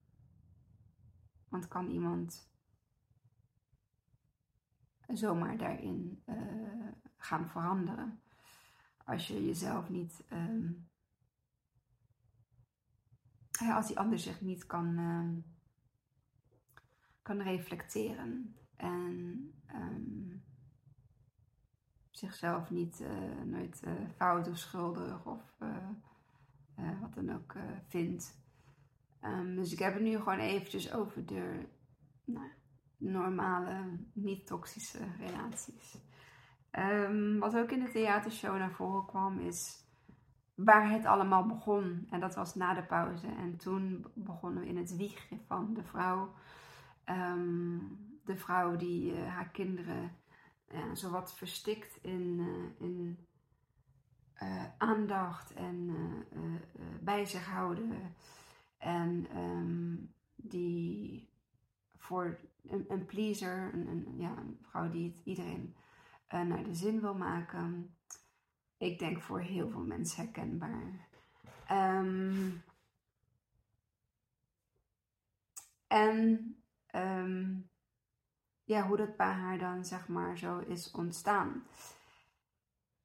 kan 1.65 1.89
iemand 1.89 2.51
zomaar 5.07 5.57
daarin 5.57 6.23
uh, 6.25 6.87
gaan 7.17 7.47
veranderen? 7.47 8.21
Als 9.05 9.27
je 9.27 9.45
jezelf 9.45 9.89
niet. 9.89 10.23
Ja, 13.59 13.75
als 13.75 13.87
die 13.87 13.99
ander 13.99 14.19
zich 14.19 14.41
niet 14.41 14.65
kan, 14.65 14.99
uh, 14.99 15.29
kan 17.21 17.41
reflecteren 17.41 18.55
en 18.75 19.53
um, 19.73 20.43
zichzelf 22.09 22.69
niet 22.69 22.99
uh, 22.99 23.41
nooit 23.43 23.81
uh, 23.85 24.09
fout 24.15 24.47
of 24.47 24.57
schuldig 24.57 25.25
of 25.25 25.57
wat 27.01 27.13
dan 27.13 27.33
ook 27.33 27.55
vindt. 27.87 28.37
Um, 29.23 29.55
dus 29.55 29.71
ik 29.71 29.79
heb 29.79 29.93
het 29.93 30.03
nu 30.03 30.17
gewoon 30.17 30.39
eventjes 30.39 30.93
over 30.93 31.25
de 31.25 31.65
nou, 32.25 32.51
normale, 32.97 33.97
niet-toxische 34.13 34.99
relaties. 35.17 35.97
Um, 36.71 37.39
wat 37.39 37.57
ook 37.57 37.71
in 37.71 37.83
de 37.83 37.91
theatershow 37.91 38.57
naar 38.57 38.71
voren 38.71 39.05
kwam 39.05 39.39
is 39.39 39.85
waar 40.55 40.89
het 40.89 41.05
allemaal 41.05 41.45
begon. 41.45 42.07
En 42.09 42.19
dat 42.19 42.35
was 42.35 42.55
na 42.55 42.73
de 42.73 42.83
pauze. 42.83 43.27
En 43.27 43.57
toen 43.57 44.05
begonnen 44.13 44.63
we 44.63 44.69
in 44.69 44.77
het 44.77 44.95
wiegje 44.95 45.37
van 45.47 45.73
de 45.73 45.83
vrouw. 45.83 46.33
Um, 47.05 48.05
de 48.25 48.37
vrouw 48.37 48.75
die 48.75 49.11
uh, 49.11 49.27
haar 49.27 49.49
kinderen 49.49 50.11
ja, 50.69 50.95
zowat 50.95 51.33
verstikt 51.33 51.99
in, 52.01 52.37
uh, 52.39 52.87
in 52.87 53.17
aandacht 54.77 55.53
en 55.53 55.95
bij 57.01 57.25
zich 57.25 57.45
houden. 57.45 58.15
En 58.77 59.37
um, 59.37 60.13
die 60.35 61.29
voor 61.97 62.39
een, 62.67 63.05
pleaser, 63.05 63.73
een, 63.73 63.87
een, 63.87 64.15
ja, 64.17 64.37
een 64.37 64.57
vrouw 64.61 64.89
die 64.89 65.09
het 65.09 65.21
iedereen 65.23 65.75
naar 66.29 66.63
de 66.63 66.75
zin 66.75 67.01
wil 67.01 67.15
maken. 67.15 67.95
Ik 68.77 68.99
denk 68.99 69.21
voor 69.21 69.39
heel 69.39 69.69
veel 69.69 69.85
mensen 69.85 70.23
herkenbaar. 70.23 71.07
Um, 71.71 72.63
en 75.87 76.55
um, 76.95 77.69
ja, 78.63 78.87
hoe 78.87 78.97
dat 78.97 79.17
bij 79.17 79.31
haar 79.31 79.57
dan 79.57 79.85
zeg 79.85 80.07
maar 80.07 80.37
zo 80.37 80.59
is 80.59 80.91
ontstaan. 80.91 81.63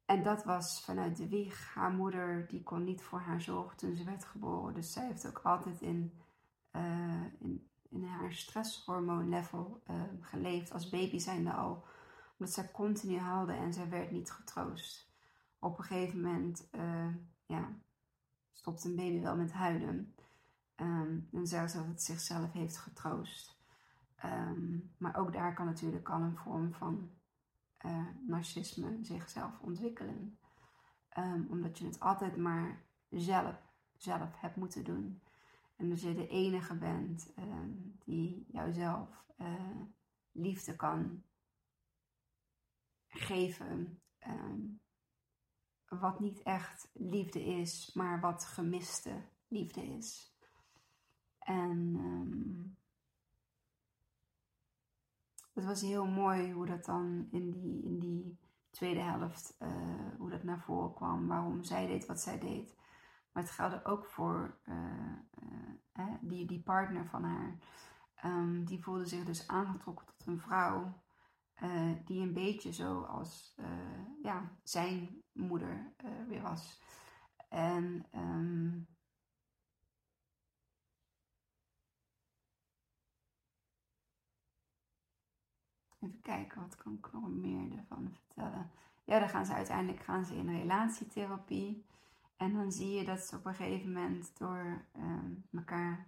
En 0.05 0.23
dat 0.23 0.45
was 0.45 0.85
vanuit 0.85 1.17
de 1.17 1.29
wieg. 1.29 1.75
Haar 1.75 1.93
moeder 1.93 2.47
die 2.49 2.63
kon 2.63 2.85
niet 2.85 3.03
voor 3.03 3.21
haar 3.21 3.41
zorgen 3.41 3.77
toen 3.77 3.97
ze 3.97 4.05
werd 4.05 4.25
geboren. 4.25 4.75
Dus 4.75 4.93
zij 4.93 5.07
heeft 5.07 5.27
ook 5.27 5.39
altijd 5.39 5.81
in, 5.81 6.13
uh, 6.73 7.25
in, 7.89 8.05
haar 8.05 8.33
stresshormoonlevel 8.33 9.83
uh, 9.91 10.03
geleefd. 10.21 10.73
Als 10.73 10.89
baby 10.89 11.19
zijnde 11.19 11.53
al. 11.53 11.85
Omdat 12.39 12.55
zij 12.55 12.71
continu 12.71 13.19
haalde 13.19 13.53
en 13.53 13.73
zij 13.73 13.89
werd 13.89 14.11
niet 14.11 14.31
getroost. 14.31 15.11
Op 15.59 15.79
een 15.79 15.85
gegeven 15.85 16.21
moment 16.21 16.69
uh, 16.73 17.15
ja, 17.47 17.69
stopte 18.53 18.89
een 18.89 18.97
baby 18.97 19.21
wel 19.21 19.37
met 19.37 19.53
huilen. 19.53 20.15
Um, 20.77 21.29
en 21.33 21.47
zelfs 21.47 21.73
dat 21.73 21.87
het 21.87 22.03
zichzelf 22.03 22.53
heeft 22.53 22.77
getroost. 22.77 23.61
Um, 24.25 24.93
maar 24.99 25.17
ook 25.17 25.33
daar 25.33 25.55
kan 25.55 25.67
natuurlijk 25.67 26.09
al 26.09 26.21
een 26.21 26.37
vorm 26.37 26.73
van 26.73 27.11
uh, 27.85 28.07
narcisme 28.27 28.99
zichzelf 29.03 29.61
ontwikkelen. 29.61 30.39
Um, 31.19 31.47
omdat 31.51 31.79
je 31.79 31.85
het 31.85 32.01
altijd 32.01 32.37
maar 32.37 32.83
zelf, 33.09 33.57
zelf 33.97 34.41
hebt 34.41 34.57
moeten 34.57 34.85
doen. 34.85 35.23
En 35.77 35.89
dus 35.89 36.03
je 36.03 36.15
de 36.15 36.29
enige 36.29 36.75
bent 36.75 37.33
um, 37.39 37.99
die 38.05 38.47
jouzelf 38.49 39.25
uh, 39.39 39.81
liefde 40.33 40.77
kan 40.77 41.23
geven. 43.09 44.01
wat 45.89 46.21
niet 46.21 46.43
echt 46.43 46.91
liefde 46.93 47.45
is, 47.45 47.91
maar 47.95 48.21
wat 48.21 48.45
gemiste 48.45 49.23
liefde 49.49 49.87
is. 49.87 50.37
En 51.39 51.97
het 55.53 55.65
was 55.65 55.81
heel 55.81 56.07
mooi 56.07 56.53
hoe 56.53 56.67
dat 56.67 56.85
dan 56.85 57.29
in 57.31 57.51
die, 57.51 57.83
in 57.85 57.99
die 57.99 58.39
tweede 58.71 59.01
helft, 59.01 59.57
uh, 59.63 59.69
hoe 60.19 60.31
dat 60.31 60.43
naar 60.43 60.61
voren 60.61 60.95
kwam. 60.95 61.27
Waarom 61.27 61.65
zij 61.65 61.87
deed 61.87 62.07
wat 62.07 62.21
zij 62.21 62.39
deed. 62.39 62.77
Maar 63.33 63.43
het 63.43 63.53
geldde 63.53 63.85
ook 63.85 64.07
voor 64.07 64.59
uh, 64.65 64.75
uh, 65.99 66.15
die, 66.21 66.47
die 66.47 66.63
partner 66.63 67.07
van 67.07 67.25
haar. 67.25 67.59
Um, 68.25 68.65
die 68.65 68.83
voelde 68.83 69.07
zich 69.07 69.25
dus 69.25 69.49
aangetrokken 69.49 70.07
tot 70.07 70.27
een 70.27 70.41
vrouw. 70.41 71.01
die 72.05 72.21
een 72.21 72.33
beetje 72.33 72.73
zoals 72.73 73.55
ja, 74.23 74.51
zijn 74.63 75.23
moeder 75.33 75.95
weer 76.29 76.43
was. 76.43 76.83
En 77.49 78.07
um, 78.15 78.87
Even 86.03 86.21
kijken, 86.21 86.61
wat 86.61 86.77
kan 86.77 86.93
ik 86.93 87.13
nog 87.13 87.29
meer 87.29 87.79
ervan 87.79 88.11
vertellen? 88.13 88.71
Ja, 89.05 89.19
dan 89.19 89.29
gaan 89.29 89.47
ze 89.47 89.53
uiteindelijk 89.53 90.03
gaan 90.03 90.25
ze 90.25 90.35
in 90.35 90.59
relatietherapie. 90.59 91.87
En 92.37 92.53
dan 92.53 92.73
zie 92.73 92.91
je 92.91 93.05
dat 93.05 93.21
ze 93.21 93.37
op 93.37 93.47
een 93.47 93.55
gegeven 93.55 93.93
moment 93.93 94.39
door 94.39 94.85
ehm, 94.93 95.33
elkaar 95.53 96.07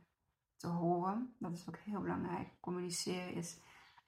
te 0.56 0.66
horen, 0.66 1.34
dat 1.38 1.52
is 1.52 1.68
ook 1.68 1.76
heel 1.76 2.00
belangrijk. 2.00 2.48
Communiceren 2.60 3.34
is 3.34 3.58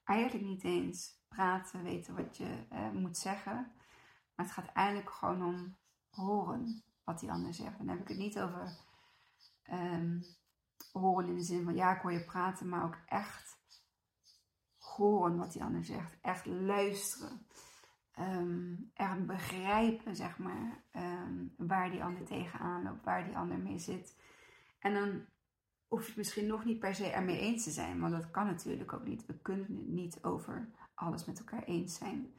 eigenlijk 0.05 0.45
niet 0.45 0.65
eens 0.65 1.25
praten, 1.29 1.83
weten 1.83 2.15
wat 2.15 2.37
je 2.37 2.67
uh, 2.73 2.91
moet 2.91 3.17
zeggen. 3.17 3.55
Maar 4.35 4.47
het 4.47 4.55
gaat 4.55 4.73
eigenlijk 4.73 5.11
gewoon 5.11 5.45
om 5.45 5.77
horen 6.11 6.83
wat 7.05 7.21
die 7.21 7.33
ander 7.33 7.55
zegt. 7.55 7.79
dan 7.79 7.89
heb 7.89 8.01
ik 8.01 8.09
het 8.09 8.19
niet 8.19 8.41
over 8.41 8.79
um, 9.73 10.23
horen 10.93 11.29
in 11.29 11.35
de 11.35 11.43
zin 11.43 11.65
van 11.65 11.75
ja, 11.75 11.95
ik 11.95 12.01
hoor 12.01 12.13
je 12.13 12.25
praten, 12.25 12.69
maar 12.69 12.85
ook 12.85 12.99
echt 13.07 13.56
horen 14.97 15.37
wat 15.37 15.53
die 15.53 15.65
ander 15.65 15.85
zegt. 15.85 16.17
Echt 16.21 16.47
luisteren. 16.47 17.47
Um, 18.19 18.91
echt 18.95 19.27
begrijpen, 19.27 20.17
zeg 20.17 20.39
maar, 20.39 20.83
um, 20.97 21.55
waar 21.57 21.91
die 21.91 22.05
ander 22.05 22.25
tegenaan 22.25 22.83
loopt, 22.83 23.05
waar 23.05 23.25
die 23.25 23.37
ander 23.37 23.59
mee 23.59 23.79
zit. 23.79 24.17
En 24.79 24.95
dan 24.95 25.25
hoef 25.89 26.01
je 26.01 26.07
het 26.07 26.17
misschien 26.17 26.47
nog 26.47 26.65
niet 26.65 26.79
per 26.79 26.95
se 26.95 27.07
ermee 27.07 27.39
eens 27.39 27.65
te 27.65 27.71
zijn, 27.71 28.01
want 28.01 28.13
dat 28.13 28.31
kan 28.31 28.47
natuurlijk 28.47 28.93
ook 28.93 29.05
niet. 29.05 29.27
We 29.27 29.39
kunnen 29.39 29.95
niet 29.95 30.19
over 30.23 30.69
alles 30.95 31.25
met 31.25 31.39
elkaar 31.39 31.63
eens 31.63 31.95
zijn. 31.95 32.35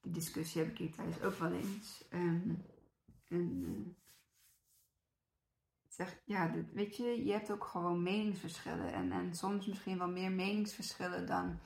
Die 0.00 0.12
discussie 0.12 0.62
heb 0.62 0.70
ik 0.70 0.78
hier 0.78 0.92
thuis 0.92 1.22
ook 1.22 1.34
wel 1.34 1.52
eens. 1.52 2.04
Um, 2.10 2.64
en, 3.28 3.62
uh, 3.62 3.94
zeg, 5.88 6.20
ja, 6.24 6.54
weet 6.72 6.96
je, 6.96 7.24
je 7.24 7.32
hebt 7.32 7.50
ook 7.50 7.64
gewoon 7.64 8.02
meningsverschillen. 8.02 8.92
En, 8.92 9.12
en 9.12 9.34
soms 9.34 9.66
misschien 9.66 9.98
wel 9.98 10.10
meer 10.10 10.32
meningsverschillen 10.32 11.26
dan 11.26 11.58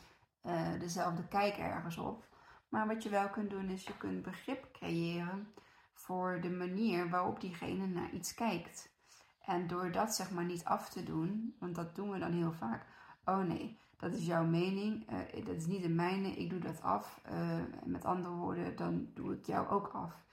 uh, 0.43 0.81
dezelfde 0.81 1.29
kijk 1.29 1.57
ergens 1.57 1.99
op. 1.99 2.27
Maar 2.69 2.87
wat 2.87 3.03
je 3.03 3.09
wel 3.09 3.29
kunt 3.29 3.51
doen 3.51 3.69
is 3.69 3.85
je 3.85 3.97
kunt 3.97 4.23
begrip 4.23 4.73
creëren 4.73 5.53
voor 5.93 6.41
de 6.41 6.51
manier 6.51 7.09
waarop 7.09 7.41
diegene 7.41 7.87
naar 7.87 8.11
iets 8.11 8.35
kijkt. 8.35 8.97
En 9.45 9.67
door 9.67 9.93
dat 9.93 10.15
zeg 10.15 10.31
maar 10.31 10.45
niet 10.45 10.65
af 10.65 10.89
te 10.89 11.03
doen, 11.03 11.57
want 11.59 11.75
dat 11.75 11.95
doen 11.95 12.11
we 12.11 12.19
dan 12.19 12.33
heel 12.33 12.53
vaak. 12.53 12.87
Oh 13.25 13.43
nee, 13.43 13.79
dat 13.97 14.13
is 14.13 14.27
jouw 14.27 14.45
mening, 14.45 15.13
uh, 15.13 15.47
dat 15.47 15.57
is 15.57 15.67
niet 15.67 15.83
de 15.83 15.89
mijne, 15.89 16.29
ik 16.29 16.51
doe 16.51 16.59
dat 16.59 16.83
af. 16.83 17.21
Uh, 17.33 17.61
met 17.85 18.05
andere 18.05 18.35
woorden, 18.35 18.77
dan 18.77 19.11
doe 19.15 19.33
ik 19.33 19.47
jou 19.47 19.69
ook 19.69 19.89
af. 19.89 20.27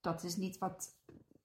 Dat 0.00 0.22
is 0.22 0.36
niet 0.36 0.58
wat, 0.58 0.96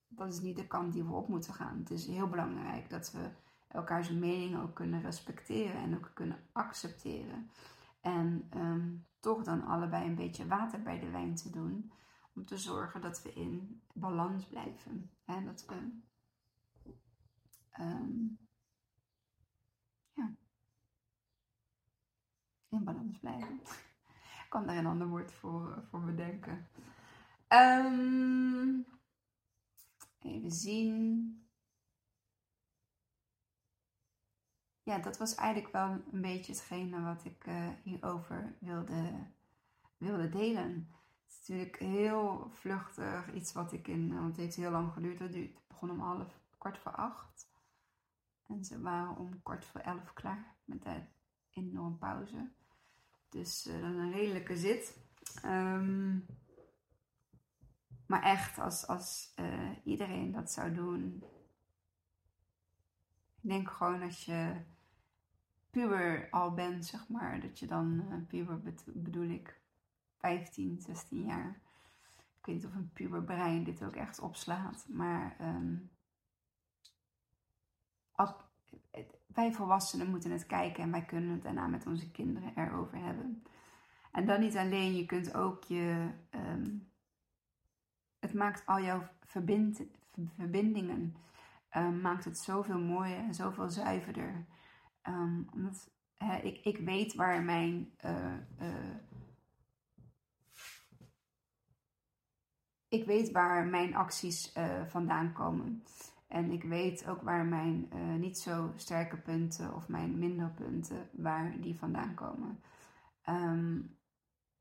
dat 0.07 0.33
is 0.33 0.39
niet 0.39 0.55
de 0.55 0.67
kant 0.67 0.93
die 0.93 1.03
we 1.03 1.13
op 1.13 1.27
moeten 1.27 1.53
gaan. 1.53 1.77
Het 1.79 1.91
is 1.91 2.07
heel 2.07 2.27
belangrijk 2.27 2.89
dat 2.89 3.11
we 3.11 3.29
elkaars 3.75 4.09
mening 4.09 4.61
ook 4.61 4.75
kunnen 4.75 5.01
respecteren 5.01 5.81
en 5.81 5.95
ook 5.95 6.11
kunnen 6.13 6.39
accepteren. 6.51 7.49
En 8.01 8.49
um, 8.55 9.05
toch 9.19 9.43
dan 9.43 9.65
allebei 9.65 10.05
een 10.05 10.15
beetje 10.15 10.47
water 10.47 10.81
bij 10.81 10.99
de 10.99 11.09
wijn 11.09 11.35
te 11.35 11.49
doen. 11.49 11.91
Om 12.33 12.45
te 12.45 12.57
zorgen 12.57 13.01
dat 13.01 13.21
we 13.21 13.33
in 13.33 13.81
balans 13.93 14.45
blijven. 14.45 15.11
En 15.25 15.45
dat 15.45 15.65
we 15.65 15.75
um, 17.79 18.37
ja, 20.13 20.33
in 22.69 22.83
balans 22.83 23.19
blijven. 23.19 23.59
Ik 24.43 24.51
kan 24.51 24.67
daar 24.67 24.77
een 24.77 24.85
ander 24.85 25.07
woord 25.07 25.31
voor, 25.31 25.83
voor 25.89 26.01
bedenken. 26.01 26.67
Um, 27.49 28.85
even 30.19 30.51
zien. 30.51 31.44
Ja, 34.85 34.97
dat 34.97 35.17
was 35.17 35.35
eigenlijk 35.35 35.73
wel 35.73 36.03
een 36.11 36.21
beetje 36.21 36.51
hetgene 36.51 37.01
wat 37.01 37.25
ik 37.25 37.47
uh, 37.47 37.67
hierover 37.83 38.55
wilde, 38.59 39.27
wilde 39.97 40.29
delen. 40.29 40.89
Het 41.25 41.31
is 41.31 41.47
natuurlijk 41.47 41.79
heel 41.79 42.49
vluchtig, 42.51 43.33
iets 43.33 43.53
wat 43.53 43.71
ik 43.71 43.87
in, 43.87 44.13
want 44.13 44.27
het 44.27 44.37
heeft 44.37 44.55
heel 44.55 44.71
lang 44.71 44.93
geduurd. 44.93 45.19
Het 45.19 45.67
begon 45.67 45.89
om 45.91 45.99
half, 45.99 46.39
kwart 46.57 46.77
voor 46.77 46.91
acht. 46.91 47.49
En 48.47 48.65
ze 48.65 48.81
waren 48.81 49.17
om 49.17 49.43
kwart 49.43 49.65
voor 49.65 49.81
elf 49.81 50.13
klaar 50.13 50.55
met 50.65 50.83
de 50.83 51.01
enorme 51.49 51.95
pauze. 51.95 52.51
Dus 53.29 53.67
uh, 53.67 53.75
is 53.75 53.81
een 53.81 54.11
redelijke 54.11 54.57
zit. 54.57 54.97
Um, 55.45 56.25
maar 58.07 58.23
echt, 58.23 58.59
als, 58.59 58.87
als 58.87 59.33
uh, 59.39 59.71
iedereen 59.83 60.31
dat 60.31 60.51
zou 60.51 60.73
doen. 60.73 61.23
Ik 63.41 63.49
denk 63.51 63.69
gewoon 63.69 64.01
als 64.01 64.25
je 64.25 64.73
puber 65.75 66.27
al 66.31 66.53
bent, 66.53 66.85
zeg 66.85 67.07
maar, 67.07 67.39
dat 67.39 67.59
je 67.59 67.67
dan, 67.67 68.03
uh, 68.09 68.27
puber 68.27 68.61
bedoel 68.85 69.29
ik, 69.29 69.61
15, 70.17 70.81
16 70.81 71.25
jaar. 71.25 71.59
Ik 72.39 72.45
weet 72.45 72.55
niet 72.55 72.65
of 72.65 72.75
een 72.75 72.91
puber 72.93 73.23
brein 73.23 73.63
dit 73.63 73.83
ook 73.83 73.95
echt 73.95 74.19
opslaat, 74.19 74.85
maar 74.89 75.35
um, 75.41 75.91
als, 78.11 78.33
wij 79.27 79.53
volwassenen 79.53 80.09
moeten 80.09 80.31
het 80.31 80.45
kijken 80.45 80.83
en 80.83 80.91
wij 80.91 81.05
kunnen 81.05 81.29
het 81.29 81.43
daarna 81.43 81.67
met 81.67 81.85
onze 81.85 82.11
kinderen 82.11 82.51
erover 82.55 82.97
hebben. 82.97 83.43
En 84.11 84.25
dan 84.25 84.39
niet 84.39 84.57
alleen, 84.57 84.95
je 84.95 85.05
kunt 85.05 85.33
ook 85.33 85.63
je. 85.63 86.09
Um, 86.29 86.89
het 88.19 88.33
maakt 88.33 88.65
al 88.65 88.81
jouw 88.81 89.07
verbind, 89.25 89.81
verbindingen. 90.37 91.15
Um, 91.77 92.01
maakt 92.01 92.25
het 92.25 92.37
zoveel 92.37 92.79
mooier 92.79 93.17
en 93.17 93.33
zoveel 93.33 93.69
zuiverder. 93.69 94.45
Um, 95.07 95.47
omdat 95.53 95.91
ik, 96.41 96.57
ik 96.63 96.77
weet 96.77 97.13
waar 97.13 97.43
mijn. 97.43 97.93
Uh, 98.05 98.37
uh, 98.61 98.95
ik 102.87 103.05
weet 103.05 103.31
waar 103.31 103.65
mijn 103.65 103.95
acties 103.95 104.55
uh, 104.57 104.85
vandaan 104.85 105.33
komen. 105.33 105.83
En 106.27 106.51
ik 106.51 106.63
weet 106.63 107.07
ook 107.07 107.21
waar 107.21 107.45
mijn 107.45 107.89
niet 108.19 108.37
zo 108.37 108.73
sterke 108.75 109.17
punten 109.17 109.75
of 109.75 109.87
mijn 109.87 110.19
minder 110.19 110.51
punten, 110.51 111.09
waar 111.11 111.61
die 111.61 111.75
vandaan 111.75 112.13
komen. 112.13 112.59
Um, 113.29 113.97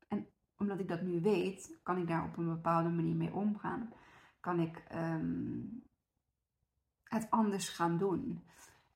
en 0.07 0.27
omdat 0.57 0.79
ik 0.79 0.87
dat 0.87 1.01
nu 1.01 1.21
weet, 1.21 1.79
kan 1.83 1.97
ik 1.97 2.07
daar 2.07 2.23
op 2.23 2.37
een 2.37 2.47
bepaalde 2.47 2.89
manier 2.89 3.15
mee 3.15 3.33
omgaan. 3.33 3.93
Kan 4.39 4.59
ik 4.59 4.83
um, 4.93 5.83
het 7.03 7.29
anders 7.29 7.69
gaan 7.69 7.97
doen. 7.97 8.43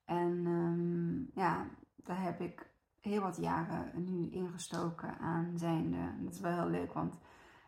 En 0.10 0.46
um, 0.46 1.30
ja, 1.34 1.68
daar 1.96 2.22
heb 2.22 2.42
ik 2.42 2.70
heel 3.00 3.22
wat 3.22 3.38
jaren 3.38 4.04
nu 4.04 4.30
ingestoken 4.30 5.18
aan 5.18 5.58
zijnde. 5.58 5.98
Dat 6.22 6.34
is 6.34 6.40
wel 6.40 6.52
heel 6.52 6.70
leuk, 6.70 6.94
want 6.94 7.18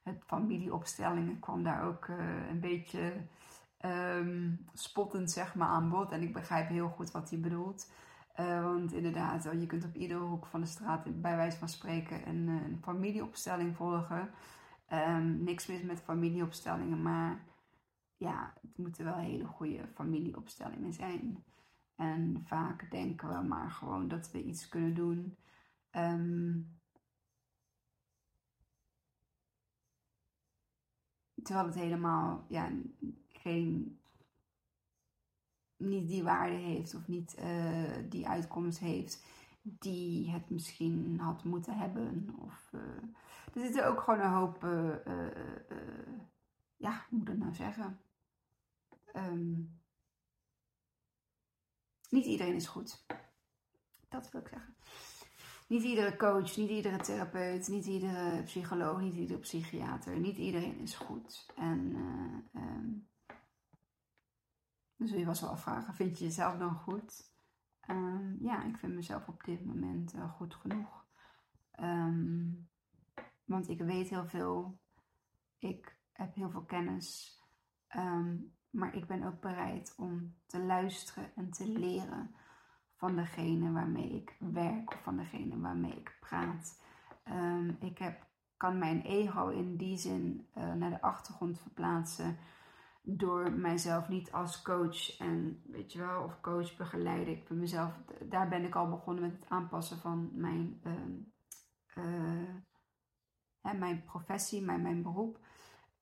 het 0.04 0.23
familieopstellingen 0.25 1.39
kwam 1.39 1.63
daar 1.63 1.84
ook 1.84 2.08
uh, 2.08 2.49
een 2.49 2.60
beetje 2.60 3.13
um, 3.86 4.65
spottend 4.73 5.32
zeg 5.32 5.56
maar 5.56 5.67
aan 5.67 5.89
bod. 5.89 6.12
En 6.12 6.21
ik 6.21 6.34
begrijp 6.34 6.67
heel 6.67 6.89
goed 6.89 7.12
wat 7.12 7.30
hij 7.30 7.39
bedoelt. 7.39 7.91
Uh, 8.39 8.63
want 8.63 8.93
inderdaad, 8.93 9.43
je 9.43 9.65
kunt 9.65 9.86
op 9.86 9.95
iedere 9.95 10.19
hoek 10.19 10.45
van 10.45 10.62
de 10.62 10.67
straat 10.67 11.21
bij 11.21 11.36
wijze 11.36 11.58
van 11.58 11.69
spreken 11.69 12.27
een, 12.27 12.47
eh, 12.47 12.65
een 12.65 12.80
familieopstelling 12.82 13.75
volgen. 13.75 14.30
Um, 14.93 15.43
niks 15.43 15.67
mis 15.67 15.82
met 15.82 16.01
familieopstellingen, 16.01 17.01
maar 17.01 17.43
ja, 18.17 18.54
het 18.62 18.77
moeten 18.77 19.06
wel 19.06 19.15
hele 19.15 19.45
goede 19.45 19.88
familieopstellingen 19.93 20.93
zijn. 20.93 21.43
En 22.01 22.43
vaak 22.45 22.91
denken 22.91 23.29
we 23.29 23.47
maar 23.47 23.71
gewoon 23.71 24.07
dat 24.07 24.31
we 24.31 24.43
iets 24.43 24.69
kunnen 24.69 24.93
doen. 24.93 25.37
Um, 25.91 26.79
terwijl 31.43 31.65
het 31.65 31.75
helemaal 31.75 32.45
ja, 32.49 32.71
geen, 33.29 33.99
niet 35.77 36.07
die 36.07 36.23
waarde 36.23 36.55
heeft 36.55 36.95
of 36.95 37.07
niet 37.07 37.35
uh, 37.39 38.09
die 38.09 38.27
uitkomst 38.27 38.79
heeft 38.79 39.23
die 39.61 40.29
het 40.31 40.49
misschien 40.49 41.19
had 41.19 41.43
moeten 41.43 41.77
hebben. 41.77 42.35
Of, 42.39 42.71
uh, 42.73 42.81
er 43.53 43.61
zitten 43.61 43.87
ook 43.87 44.01
gewoon 44.01 44.19
een 44.19 44.31
hoop, 44.31 44.63
uh, 44.63 44.95
ja, 46.77 47.05
hoe 47.09 47.19
moet 47.19 47.21
ik 47.21 47.25
dat 47.27 47.37
nou 47.37 47.53
zeggen? 47.53 47.99
Um, 49.15 49.81
niet 52.12 52.26
iedereen 52.26 52.56
is 52.56 52.67
goed. 52.67 53.06
Dat 54.10 54.32
wil 54.32 54.41
ik 54.41 54.47
zeggen. 54.47 54.76
Niet 55.67 55.84
iedere 55.84 56.17
coach, 56.17 56.58
niet 56.58 56.69
iedere 56.69 56.97
therapeut, 56.97 57.67
niet 57.67 57.86
iedere 57.86 58.43
psycholoog, 58.43 59.00
niet 59.00 59.15
iedere 59.15 59.39
psychiater, 59.39 60.19
niet 60.19 60.38
iedereen 60.38 60.80
is 60.80 60.95
goed. 60.95 61.52
En 61.56 61.80
uh, 61.95 62.63
um, 62.63 63.08
dan 64.95 65.08
zul 65.08 65.17
je 65.17 65.26
wel 65.26 65.50
afvragen, 65.50 65.93
vind 65.93 66.17
je 66.17 66.24
jezelf 66.24 66.58
dan 66.58 66.76
goed? 66.76 67.30
Um, 67.89 68.38
ja, 68.41 68.63
ik 68.63 68.78
vind 68.78 68.93
mezelf 68.93 69.28
op 69.28 69.43
dit 69.43 69.65
moment 69.65 70.13
goed 70.38 70.56
genoeg. 70.56 71.06
Um, 71.80 72.69
want 73.45 73.69
ik 73.69 73.82
weet 73.82 74.10
heel 74.10 74.28
veel. 74.28 74.80
Ik 75.58 76.00
heb 76.12 76.36
heel 76.36 76.50
veel 76.50 76.65
kennis. 76.65 77.39
Maar 78.71 78.95
ik 78.95 79.07
ben 79.07 79.23
ook 79.23 79.39
bereid 79.39 79.93
om 79.97 80.36
te 80.45 80.60
luisteren 80.60 81.31
en 81.36 81.51
te 81.51 81.67
leren 81.67 82.36
van 82.95 83.15
degene 83.15 83.71
waarmee 83.71 84.12
ik 84.15 84.36
werk 84.39 84.93
of 84.93 85.01
van 85.03 85.17
degene 85.17 85.60
waarmee 85.60 85.95
ik 85.95 86.17
praat. 86.19 86.81
ik 87.79 87.97
heb, 87.97 88.25
kan 88.57 88.77
mijn 88.77 89.01
ego 89.01 89.47
in 89.47 89.77
die 89.77 89.97
zin 89.97 90.47
uh, 90.57 90.73
naar 90.73 90.89
de 90.89 91.01
achtergrond 91.01 91.60
verplaatsen 91.60 92.38
door 93.03 93.51
mijzelf 93.51 94.07
niet 94.07 94.31
als 94.31 94.62
coach 94.62 95.17
en 95.17 95.62
weet 95.65 95.91
je 95.91 95.99
wel, 95.99 96.23
of 96.23 96.41
coach 96.41 96.77
begeleiden. 96.77 97.34
Ik 97.34 97.47
ben 97.47 97.60
mezelf, 97.60 97.93
daar 98.29 98.49
ben 98.49 98.63
ik 98.63 98.75
al 98.75 98.89
begonnen 98.89 99.23
met 99.23 99.34
het 99.34 99.49
aanpassen 99.49 99.97
van 99.97 100.29
mijn, 100.34 100.81
uh, 100.84 102.05
uh, 103.65 103.73
mijn 103.79 104.03
professie, 104.03 104.62
mijn, 104.62 104.81
mijn 104.81 105.01
beroep. 105.01 105.39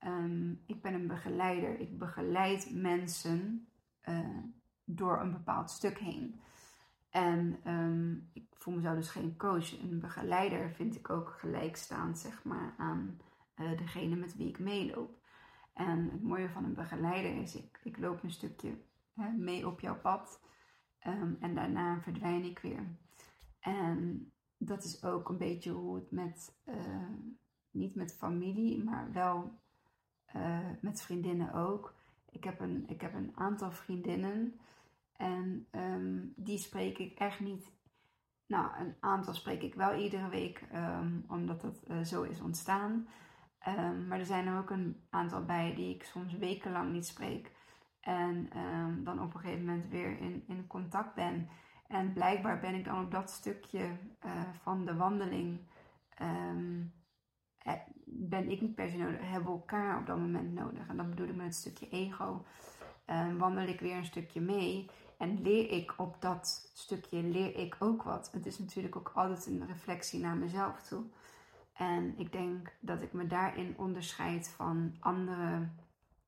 Um, 0.06 0.64
ik 0.66 0.82
ben 0.82 0.94
een 0.94 1.08
begeleider. 1.08 1.80
Ik 1.80 1.98
begeleid 1.98 2.72
mensen 2.76 3.68
uh, 4.10 4.44
door 4.84 5.22
een 5.22 5.32
bepaald 5.32 5.70
stuk 5.70 5.98
heen. 5.98 6.40
En 7.10 7.60
um, 7.74 8.30
ik 8.34 8.48
voel 8.52 8.74
mezelf 8.74 8.96
dus 8.96 9.10
geen 9.10 9.38
coach. 9.38 9.82
Een 9.82 10.00
begeleider 10.00 10.72
vind 10.72 10.96
ik 10.96 11.10
ook 11.10 11.30
gelijkstaand, 11.30 12.18
zeg 12.18 12.44
maar, 12.44 12.74
aan 12.78 13.18
degene 13.56 14.16
met 14.16 14.36
wie 14.36 14.48
ik 14.48 14.60
meeloop. 14.60 15.20
En 15.74 16.10
het 16.12 16.24
mooie 16.24 16.50
van 16.50 16.64
een 16.64 16.74
begeleider 16.74 17.42
is, 17.42 17.56
ik, 17.56 17.80
ik 17.84 17.98
loop 17.98 18.24
een 18.24 18.32
stukje 18.32 18.78
hè, 19.14 19.32
mee 19.32 19.68
op 19.68 19.80
jouw 19.80 20.00
pad. 20.00 20.42
Ehm, 21.00 21.34
en 21.40 21.56
daarna 21.56 22.02
verdwijn 22.02 22.44
ik 22.44 22.60
weer. 22.60 22.98
En 23.60 24.32
dat 24.58 24.84
is 24.84 25.04
ook 25.04 25.30
een 25.30 25.38
beetje 25.38 25.72
hoe 25.72 25.96
het 25.96 26.12
met, 26.12 26.60
uh, 26.66 27.10
niet 27.72 27.96
met 27.96 28.18
familie, 28.18 28.84
maar 28.84 29.12
wel 29.12 29.62
uh, 30.36 30.60
met 30.82 31.02
vriendinnen 31.02 31.54
ook. 31.54 31.96
Ik 32.32 32.44
heb 32.44 32.60
een, 32.60 32.84
ik 32.88 33.02
heb 33.02 33.14
een 33.14 33.32
aantal 33.36 33.72
vriendinnen 33.72 34.60
en 35.16 35.68
um, 35.72 36.34
die 36.36 36.58
spreek 36.58 36.98
ik 36.98 37.20
echt 37.20 37.40
niet. 37.40 37.72
Nou, 38.48 38.80
een 38.80 38.96
aantal 39.00 39.34
spreek 39.34 39.62
ik 39.62 39.74
wel 39.74 39.94
iedere 39.94 40.30
week, 40.30 40.68
um, 40.74 41.26
omdat 41.28 41.62
dat 41.62 41.84
uh, 41.88 42.02
zo 42.02 42.22
is 42.22 42.42
ontstaan. 42.42 43.08
Um, 43.68 44.08
maar 44.08 44.20
er 44.20 44.26
zijn 44.26 44.48
er 44.48 44.58
ook 44.58 44.70
een 44.70 45.04
aantal 45.10 45.46
bij 45.46 45.76
die 45.76 45.96
ik 45.96 46.04
soms 46.04 46.34
wekenlang 46.34 46.92
niet 46.92 47.06
spreek. 47.06 47.52
En 48.00 48.50
dan 49.04 49.22
op 49.22 49.34
een 49.34 49.40
gegeven 49.40 49.66
moment 49.66 49.90
weer 49.90 50.20
in, 50.20 50.44
in 50.48 50.68
contact 50.68 51.16
ben. 51.16 51.50
En 51.88 52.14
blijkbaar 52.14 52.60
ben 52.60 52.76
ik 52.76 52.86
dan 52.86 53.04
op 53.04 53.12
dat 53.12 53.30
stukje 53.30 53.98
uh, 54.26 54.32
van 54.62 54.86
de 54.86 54.96
wandeling. 54.96 55.60
Ben 58.06 58.50
ik 58.50 58.62
niet 58.62 58.76
per 58.76 58.90
se 58.90 58.98
hebben 59.22 59.52
elkaar 59.52 60.00
op 60.00 60.06
dat 60.06 60.18
moment 60.18 60.54
nodig. 60.54 60.88
En 60.88 60.98
dan 60.98 61.10
bedoel 61.10 61.28
ik 61.28 61.36
met 61.36 61.46
het 61.46 61.56
stukje 61.56 61.90
ego. 61.90 62.46
Um, 63.06 63.38
wandel 63.38 63.68
ik 63.68 63.80
weer 63.80 63.96
een 63.96 64.06
stukje 64.06 64.42
mee 64.42 64.90
en 65.18 65.42
leer 65.42 65.72
ik 65.72 65.94
op 65.98 66.22
dat 66.22 66.72
stukje, 66.74 67.24
leer 67.24 67.56
ik 67.56 67.76
ook 67.80 68.04
wat. 68.04 68.32
Het 68.32 68.46
is 68.46 68.60
natuurlijk 68.60 68.96
ook 68.96 69.12
altijd 69.16 69.46
een 69.46 69.68
reflectie 69.68 70.20
naar 70.20 70.36
mezelf 70.36 70.82
toe. 70.82 71.04
En 71.74 72.14
ik 72.18 72.32
denk 72.32 72.76
dat 72.80 73.02
ik 73.02 73.14
me 73.14 73.28
daarin 73.28 73.74
onderscheid 73.78 74.50
van 74.50 74.96
andere 75.00 75.70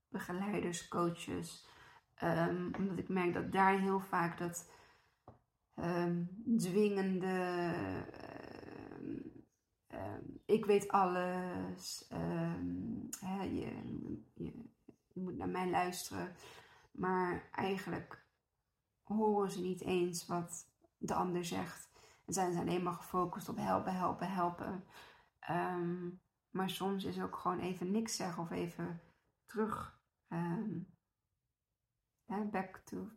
begeleiders, 0.09 0.87
coaches. 0.87 1.67
Um, 2.23 2.71
omdat 2.77 2.97
ik 2.97 3.09
merk 3.09 3.33
dat 3.33 3.51
daar 3.51 3.79
heel 3.79 3.99
vaak 3.99 4.37
dat 4.37 4.71
um, 5.75 6.29
dwingende. 6.57 7.73
Um, 9.93 10.41
ik 10.45 10.65
weet 10.65 10.87
alles. 10.87 12.05
Hè, 13.19 13.43
je, 13.43 13.81
je, 14.33 14.69
je 15.13 15.21
moet 15.21 15.37
naar 15.37 15.49
mij 15.49 15.69
luisteren. 15.69 16.35
Maar 16.91 17.49
eigenlijk 17.51 18.25
horen 19.03 19.51
ze 19.51 19.61
niet 19.61 19.81
eens 19.81 20.25
wat 20.25 20.67
de 20.97 21.13
ander 21.13 21.45
zegt. 21.45 21.89
En 22.25 22.33
zijn 22.33 22.53
ze 22.53 22.59
alleen 22.59 22.83
maar 22.83 22.93
gefocust 22.93 23.49
op 23.49 23.57
helpen, 23.57 23.95
helpen, 23.95 24.31
helpen. 24.31 24.83
Um, 25.49 26.21
maar 26.49 26.69
soms 26.69 27.03
is 27.03 27.21
ook 27.21 27.35
gewoon 27.35 27.59
even 27.59 27.91
niks 27.91 28.15
zeggen 28.15 28.43
of 28.43 28.51
even 28.51 29.01
terug. 29.45 29.99
Back 32.51 32.77
to 32.77 33.07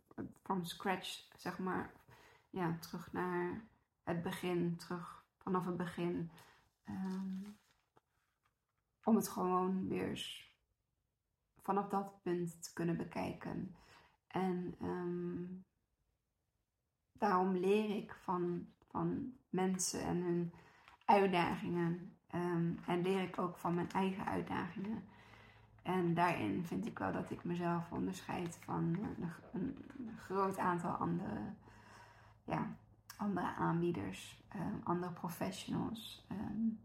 from 0.43 0.63
scratch, 0.63 1.27
zeg 1.37 1.59
maar 1.59 1.93
ja, 2.49 2.77
terug 2.79 3.11
naar 3.11 3.67
het 4.03 4.21
begin, 4.21 4.77
terug 4.77 5.25
vanaf 5.37 5.65
het 5.65 5.77
begin. 5.77 6.31
Um, 6.89 7.57
om 9.03 9.15
het 9.15 9.29
gewoon 9.29 9.87
weer 9.87 10.43
vanaf 11.61 11.87
dat 11.87 12.21
punt 12.21 12.63
te 12.63 12.73
kunnen 12.73 12.97
bekijken. 12.97 13.75
En 14.27 14.75
um, 14.81 15.65
daarom 17.11 17.55
leer 17.55 17.95
ik 17.95 18.15
van, 18.15 18.67
van 18.87 19.33
mensen 19.49 20.01
en 20.01 20.21
hun 20.21 20.53
uitdagingen. 21.05 22.17
Um, 22.35 22.79
en 22.87 23.01
leer 23.01 23.21
ik 23.21 23.37
ook 23.37 23.57
van 23.57 23.73
mijn 23.73 23.91
eigen 23.91 24.25
uitdagingen. 24.25 25.03
En 25.83 26.13
daarin 26.13 26.65
vind 26.65 26.85
ik 26.85 26.99
wel 26.99 27.11
dat 27.11 27.31
ik 27.31 27.43
mezelf 27.43 27.91
onderscheid 27.91 28.59
van 28.61 28.83
een, 28.83 29.31
een 29.53 30.17
groot 30.17 30.57
aantal 30.57 30.91
andere 30.91 31.53
ja, 32.43 32.77
andere 33.17 33.53
aanbieders, 33.53 34.43
um, 34.55 34.81
andere 34.83 35.11
professionals. 35.11 36.25
Um, 36.31 36.79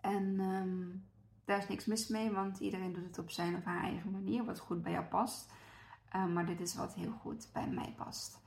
en 0.00 0.40
um, 0.40 1.04
daar 1.44 1.58
is 1.58 1.68
niks 1.68 1.84
mis 1.84 2.08
mee, 2.08 2.30
want 2.30 2.58
iedereen 2.58 2.92
doet 2.92 3.04
het 3.04 3.18
op 3.18 3.30
zijn 3.30 3.56
of 3.56 3.64
haar 3.64 3.82
eigen 3.82 4.10
manier, 4.10 4.44
wat 4.44 4.58
goed 4.58 4.82
bij 4.82 4.92
jou 4.92 5.04
past. 5.04 5.52
maar 6.12 6.46
dit 6.46 6.60
is 6.60 6.74
wat 6.74 6.94
heel 6.94 7.12
goed 7.12 7.48
bij 7.52 7.68
mij 7.68 7.94
past. 7.96 8.38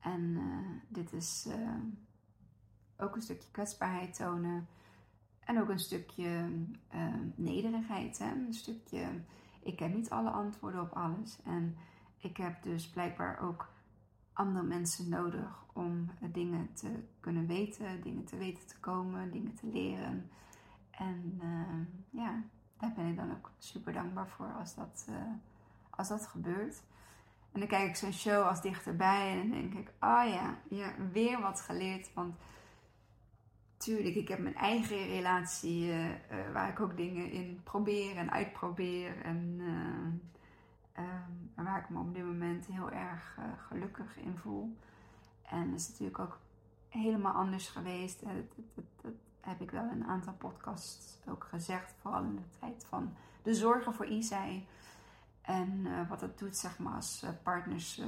En 0.00 0.20
uh, 0.20 0.80
dit 0.88 1.12
is 1.12 1.48
ook 2.96 3.14
een 3.14 3.22
stukje 3.22 3.50
kwetsbaarheid 3.50 4.14
tonen. 4.14 4.68
En 5.40 5.60
ook 5.60 5.68
een 5.68 5.78
stukje 5.78 6.50
nederigheid. 7.34 8.18
Hè? 8.18 8.30
Een 8.30 8.54
stukje, 8.54 9.06
ik 9.62 9.78
heb 9.78 9.94
niet 9.94 10.10
alle 10.10 10.30
antwoorden 10.30 10.80
op 10.80 10.92
alles. 10.92 11.38
En 11.44 11.76
ik 12.18 12.36
heb 12.36 12.62
dus 12.62 12.88
blijkbaar 12.88 13.40
ook 13.40 13.68
andere 14.36 14.64
mensen 14.64 15.08
nodig 15.08 15.64
om 15.72 16.10
dingen 16.20 16.72
te 16.74 17.02
kunnen 17.20 17.46
weten, 17.46 18.02
dingen 18.02 18.24
te 18.24 18.36
weten 18.36 18.66
te 18.66 18.78
komen, 18.80 19.30
dingen 19.30 19.54
te 19.54 19.66
leren. 19.66 20.30
En 20.90 21.40
uh, 21.42 22.20
ja, 22.22 22.42
daar 22.78 22.92
ben 22.96 23.06
ik 23.06 23.16
dan 23.16 23.30
ook 23.30 23.50
super 23.58 23.92
dankbaar 23.92 24.28
voor 24.28 24.52
als 24.52 24.74
dat, 24.74 25.06
uh, 25.10 25.16
als 25.90 26.08
dat 26.08 26.26
gebeurt. 26.26 26.82
En 27.52 27.60
dan 27.60 27.68
kijk 27.68 27.88
ik 27.88 27.96
zo'n 27.96 28.12
show 28.12 28.46
als 28.46 28.62
dichterbij 28.62 29.30
en 29.30 29.38
dan 29.38 29.60
denk 29.60 29.74
ik, 29.74 29.88
oh 30.00 30.24
ja, 30.26 30.58
weer 31.12 31.40
wat 31.40 31.60
geleerd. 31.60 32.14
Want 32.14 32.36
tuurlijk, 33.76 34.14
ik 34.14 34.28
heb 34.28 34.38
mijn 34.38 34.54
eigen 34.54 35.06
relatie 35.06 35.86
uh, 35.86 36.06
waar 36.52 36.68
ik 36.68 36.80
ook 36.80 36.96
dingen 36.96 37.30
in 37.30 37.60
probeer 37.64 38.16
en 38.16 38.30
uitprobeer. 38.30 39.22
En 39.22 39.60
Um, 40.98 41.64
waar 41.64 41.78
ik 41.78 41.88
me 41.88 41.98
op 41.98 42.14
dit 42.14 42.24
moment 42.24 42.66
heel 42.66 42.90
erg 42.90 43.36
uh, 43.38 43.44
gelukkig 43.66 44.16
in 44.16 44.36
voel. 44.36 44.76
En 45.42 45.70
dat 45.70 45.80
is 45.80 45.88
natuurlijk 45.88 46.18
ook 46.18 46.38
helemaal 46.88 47.32
anders 47.32 47.68
geweest. 47.68 48.24
Dat, 48.24 48.32
dat, 48.74 48.84
dat, 49.02 49.12
heb 49.40 49.60
ik 49.60 49.70
wel 49.70 49.82
in 49.82 49.90
een 49.90 50.06
aantal 50.06 50.32
podcasts 50.32 51.18
ook 51.28 51.44
gezegd. 51.44 51.94
Vooral 52.00 52.22
in 52.22 52.36
de 52.36 52.58
tijd 52.58 52.86
van 52.88 53.14
de 53.42 53.54
zorgen 53.54 53.94
voor 53.94 54.06
Isai. 54.06 54.66
En 55.40 55.68
uh, 55.68 56.08
wat 56.08 56.20
dat 56.20 56.38
doet, 56.38 56.56
zeg 56.56 56.78
maar, 56.78 56.94
als 56.94 57.22
uh, 57.24 57.30
partners 57.42 58.02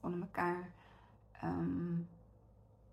onder 0.00 0.20
elkaar. 0.20 0.70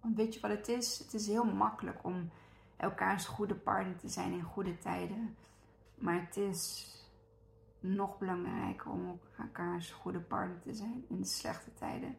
Want 0.02 0.16
weet 0.16 0.34
je 0.34 0.40
wat 0.40 0.52
het 0.52 0.68
is? 0.68 1.00
Het 1.00 1.14
is 1.14 1.28
heel 1.28 1.46
makkelijk 1.46 2.04
om 2.04 2.30
elkaars 2.78 3.26
goede 3.26 3.56
partner 3.56 3.98
te 3.98 4.08
zijn 4.08 4.32
in 4.32 4.44
goede 4.44 4.78
tijden. 4.78 5.36
Maar 5.96 6.22
het 6.22 6.38
is 6.38 6.92
nog 7.80 8.18
belangrijker 8.18 8.92
om 8.92 9.20
elkaars 9.38 9.92
goede 9.92 10.20
partner 10.20 10.60
te 10.60 10.74
zijn 10.74 11.06
in 11.08 11.18
de 11.18 11.28
slechte 11.28 11.74
tijden. 11.74 12.16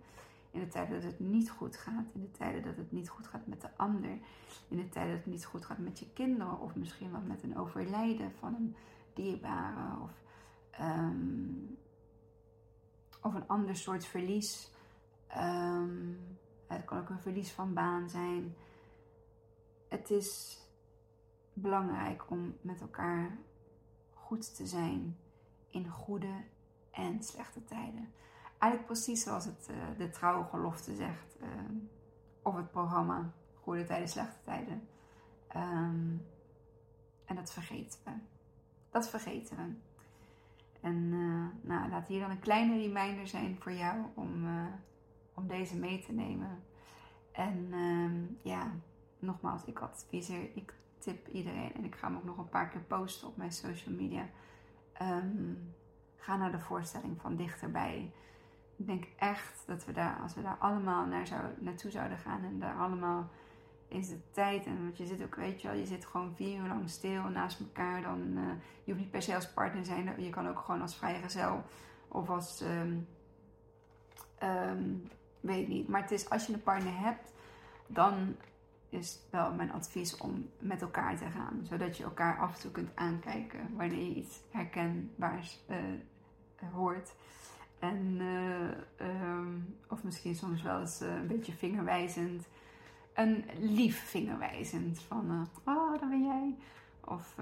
In 0.51 0.61
de 0.61 0.69
tijden 0.69 1.01
dat 1.01 1.11
het 1.11 1.21
niet 1.21 1.51
goed 1.51 1.77
gaat. 1.77 2.05
In 2.15 2.21
de 2.21 2.31
tijden 2.31 2.63
dat 2.63 2.77
het 2.77 2.93
niet 2.93 3.09
goed 3.09 3.27
gaat 3.27 3.47
met 3.47 3.61
de 3.61 3.77
ander. 3.77 4.19
In 4.69 4.77
de 4.77 4.89
tijden 4.89 5.15
dat 5.15 5.25
het 5.25 5.33
niet 5.33 5.45
goed 5.45 5.65
gaat 5.65 5.79
met 5.79 5.99
je 5.99 6.13
kinderen. 6.13 6.61
Of 6.61 6.75
misschien 6.75 7.13
wel 7.13 7.21
met 7.21 7.43
een 7.43 7.59
overlijden 7.59 8.33
van 8.33 8.55
een 8.55 8.77
dierbare. 9.13 10.01
Of, 10.03 10.23
um, 10.81 11.79
of 13.23 13.35
een 13.35 13.49
ander 13.49 13.77
soort 13.77 14.07
verlies. 14.07 14.73
Um, 15.37 16.19
het 16.67 16.85
kan 16.85 16.99
ook 16.99 17.09
een 17.09 17.21
verlies 17.21 17.53
van 17.53 17.75
baan 17.75 18.09
zijn. 18.09 18.55
Het 19.89 20.11
is 20.11 20.59
belangrijk 21.53 22.31
om 22.31 22.57
met 22.61 22.81
elkaar 22.81 23.39
goed 24.15 24.57
te 24.57 24.67
zijn 24.67 25.17
in 25.71 25.89
goede 25.89 26.35
en 26.91 27.23
slechte 27.23 27.65
tijden. 27.65 28.13
Eigenlijk 28.59 28.93
precies 28.93 29.23
zoals 29.23 29.45
het, 29.45 29.69
uh, 29.71 29.77
de 29.99 30.11
trouwgelofte 30.11 30.95
zegt. 30.95 31.37
Uh, 31.43 31.49
of 32.43 32.57
het 32.57 32.71
programma 32.71 33.33
Goede 33.61 33.85
Tijden, 33.85 34.09
Slechte 34.09 34.39
Tijden. 34.45 34.89
Um, 35.57 36.27
en 37.25 37.37
dat 37.37 37.53
vergeten 37.53 38.01
we. 38.05 38.11
Dat 38.91 39.09
vergeten 39.09 39.57
we. 39.57 39.75
En 40.81 40.97
uh, 40.97 41.47
nou, 41.61 41.91
laat 41.91 42.07
hier 42.07 42.21
dan 42.21 42.31
een 42.31 42.39
kleine 42.39 42.79
reminder 42.79 43.27
zijn 43.27 43.57
voor 43.61 43.73
jou 43.73 43.97
om, 44.15 44.49
om 45.35 45.47
deze 45.47 45.77
mee 45.77 46.03
te 46.03 46.13
nemen. 46.13 46.63
En 47.33 47.73
um, 47.73 48.39
ja, 48.43 48.73
nogmaals, 49.19 49.65
ik 49.65 49.79
adviseer, 49.79 50.49
ik 50.55 50.75
tip 50.99 51.29
iedereen 51.29 51.75
en 51.75 51.85
ik 51.85 51.95
ga 51.95 52.07
hem 52.07 52.17
ook 52.17 52.25
nog 52.25 52.39
een 52.39 52.49
paar 52.49 52.69
keer 52.69 52.81
posten 52.81 53.29
op 53.29 53.37
mijn 53.37 53.53
social 53.53 53.95
media 53.95 54.29
Um, 55.03 55.75
ga 56.17 56.37
naar 56.37 56.51
de 56.51 56.59
voorstelling 56.59 57.21
van 57.21 57.37
dichterbij. 57.37 58.13
Ik 58.77 58.87
denk 58.87 59.05
echt 59.17 59.63
dat 59.67 59.85
we 59.85 59.93
daar, 59.93 60.19
als 60.23 60.35
we 60.35 60.43
daar 60.43 60.57
allemaal 60.59 61.07
naar 61.07 61.27
zou, 61.27 61.43
naartoe 61.59 61.91
zouden 61.91 62.19
gaan 62.19 62.45
en 62.45 62.59
daar 62.59 62.77
allemaal 62.77 63.31
is 63.89 64.09
de 64.09 64.31
tijd. 64.31 64.67
En 64.67 64.83
want 64.83 64.97
je 64.97 65.07
zit 65.07 65.23
ook, 65.23 65.35
weet 65.35 65.63
je 65.63 65.69
wel, 65.69 65.77
je 65.77 65.87
zit 65.87 66.07
gewoon 66.07 66.35
vier 66.35 66.61
uur 66.61 66.69
lang 66.69 66.91
stil 66.91 67.23
naast 67.23 67.61
elkaar. 67.61 68.03
Dan, 68.03 68.21
uh, 68.21 68.43
je 68.85 68.93
hoeft 68.93 68.99
niet 68.99 69.11
per 69.11 69.23
se 69.23 69.35
als 69.35 69.53
partner 69.53 69.83
te 69.83 69.89
zijn. 69.89 70.23
Je 70.23 70.31
kan 70.31 70.49
ook 70.49 70.59
gewoon 70.59 70.81
als 70.81 70.97
vrijgezel 70.97 71.65
of 72.09 72.31
als, 72.31 72.61
um, 72.61 73.09
um, 74.43 75.09
weet 75.41 75.63
ik 75.63 75.69
niet. 75.69 75.89
Maar 75.89 76.01
het 76.01 76.11
is 76.11 76.31
als 76.31 76.47
je 76.47 76.53
een 76.53 76.63
partner 76.63 76.99
hebt, 76.99 77.33
dan 77.87 78.37
is 78.89 79.19
wel 79.31 79.55
mijn 79.55 79.73
advies 79.73 80.17
om 80.17 80.51
met 80.59 80.83
elkaar 80.83 81.17
te 81.19 81.31
gaan. 81.31 81.61
Zodat 81.63 81.97
je 81.97 82.05
elkaar 82.05 82.39
af 82.39 82.55
en 82.55 82.61
toe 82.61 82.71
kunt 82.71 82.91
aankijken 82.95 83.77
wanneer 83.77 84.05
je 84.05 84.15
iets 84.15 84.41
herkenbaars 84.51 85.59
uh, 85.71 85.77
hoort. 86.73 87.15
En, 87.79 88.17
eh, 88.21 88.71
ehm, 89.07 89.49
of 89.89 90.03
misschien 90.03 90.35
soms 90.35 90.63
wel 90.63 90.81
eens 90.81 91.01
een 91.01 91.27
beetje 91.27 91.53
vingerwijzend. 91.53 92.47
Een 93.15 93.45
lief 93.59 94.05
vingerwijzend 94.05 95.01
van, 95.01 95.49
oh, 95.65 96.01
dat 96.01 96.09
ben 96.09 96.25
jij. 96.25 96.57
Of 97.05 97.35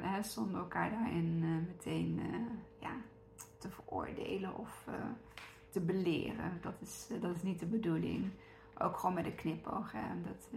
hè, 0.00 0.22
zonder 0.22 0.60
elkaar 0.60 0.90
daarin 0.90 1.64
meteen 1.66 2.20
ja, 2.80 2.96
te 3.58 3.68
veroordelen 3.70 4.56
of 4.56 4.88
te 5.70 5.80
beleren. 5.80 6.58
Dat 6.60 6.74
is, 6.80 7.06
dat 7.20 7.36
is 7.36 7.42
niet 7.42 7.58
de 7.58 7.66
bedoeling. 7.66 8.30
Ook 8.78 8.96
gewoon 8.96 9.14
met 9.14 9.24
een 9.24 9.34
knipoog. 9.34 9.92
Hè. 9.92 10.22
Dat, 10.22 10.48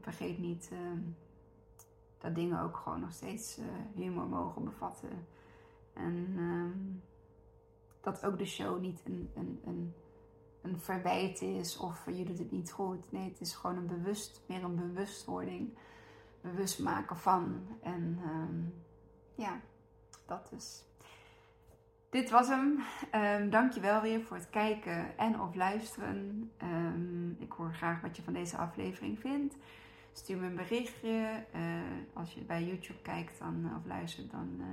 vergeet 0.00 0.38
niet 0.38 0.70
dat 2.18 2.34
dingen 2.34 2.60
ook 2.60 2.76
gewoon 2.76 3.00
nog 3.00 3.12
steeds 3.12 3.58
humor 3.94 4.26
mogen 4.26 4.64
bevatten. 4.64 5.26
En 5.92 6.14
um, 6.38 7.02
dat 8.00 8.24
ook 8.24 8.38
de 8.38 8.46
show 8.46 8.80
niet 8.80 9.00
een, 9.04 9.30
een, 9.34 9.60
een, 9.64 9.94
een 10.62 10.80
verwijt 10.80 11.42
is 11.42 11.76
of 11.76 12.06
je 12.06 12.24
doet 12.24 12.38
het 12.38 12.50
niet 12.50 12.72
goed. 12.72 13.12
Nee, 13.12 13.28
het 13.28 13.40
is 13.40 13.54
gewoon 13.54 13.76
een 13.76 13.86
bewust, 13.86 14.42
meer 14.46 14.64
een 14.64 14.76
bewustwording. 14.76 15.78
Bewust 16.40 16.78
maken 16.78 17.16
van. 17.16 17.66
En 17.82 18.20
um, 18.24 18.74
ja, 19.34 19.60
dat 20.26 20.50
dus. 20.50 20.85
Dit 22.16 22.30
was 22.30 22.48
hem. 22.48 22.78
Um, 23.14 23.50
dankjewel 23.50 24.00
weer 24.00 24.22
voor 24.22 24.36
het 24.36 24.50
kijken 24.50 25.18
en 25.18 25.40
of 25.40 25.54
luisteren. 25.54 26.50
Um, 26.62 27.36
ik 27.38 27.52
hoor 27.52 27.74
graag 27.74 28.00
wat 28.00 28.16
je 28.16 28.22
van 28.22 28.32
deze 28.32 28.56
aflevering 28.56 29.18
vindt. 29.18 29.56
Stuur 30.12 30.36
me 30.36 30.46
een 30.46 30.54
berichtje. 30.54 31.44
Uh, 31.54 31.60
als 32.12 32.32
je 32.32 32.40
bij 32.40 32.64
YouTube 32.64 33.02
kijkt 33.02 33.38
dan, 33.38 33.70
of 33.76 33.86
luistert, 33.86 34.30
dan 34.30 34.56
uh, 34.58 34.66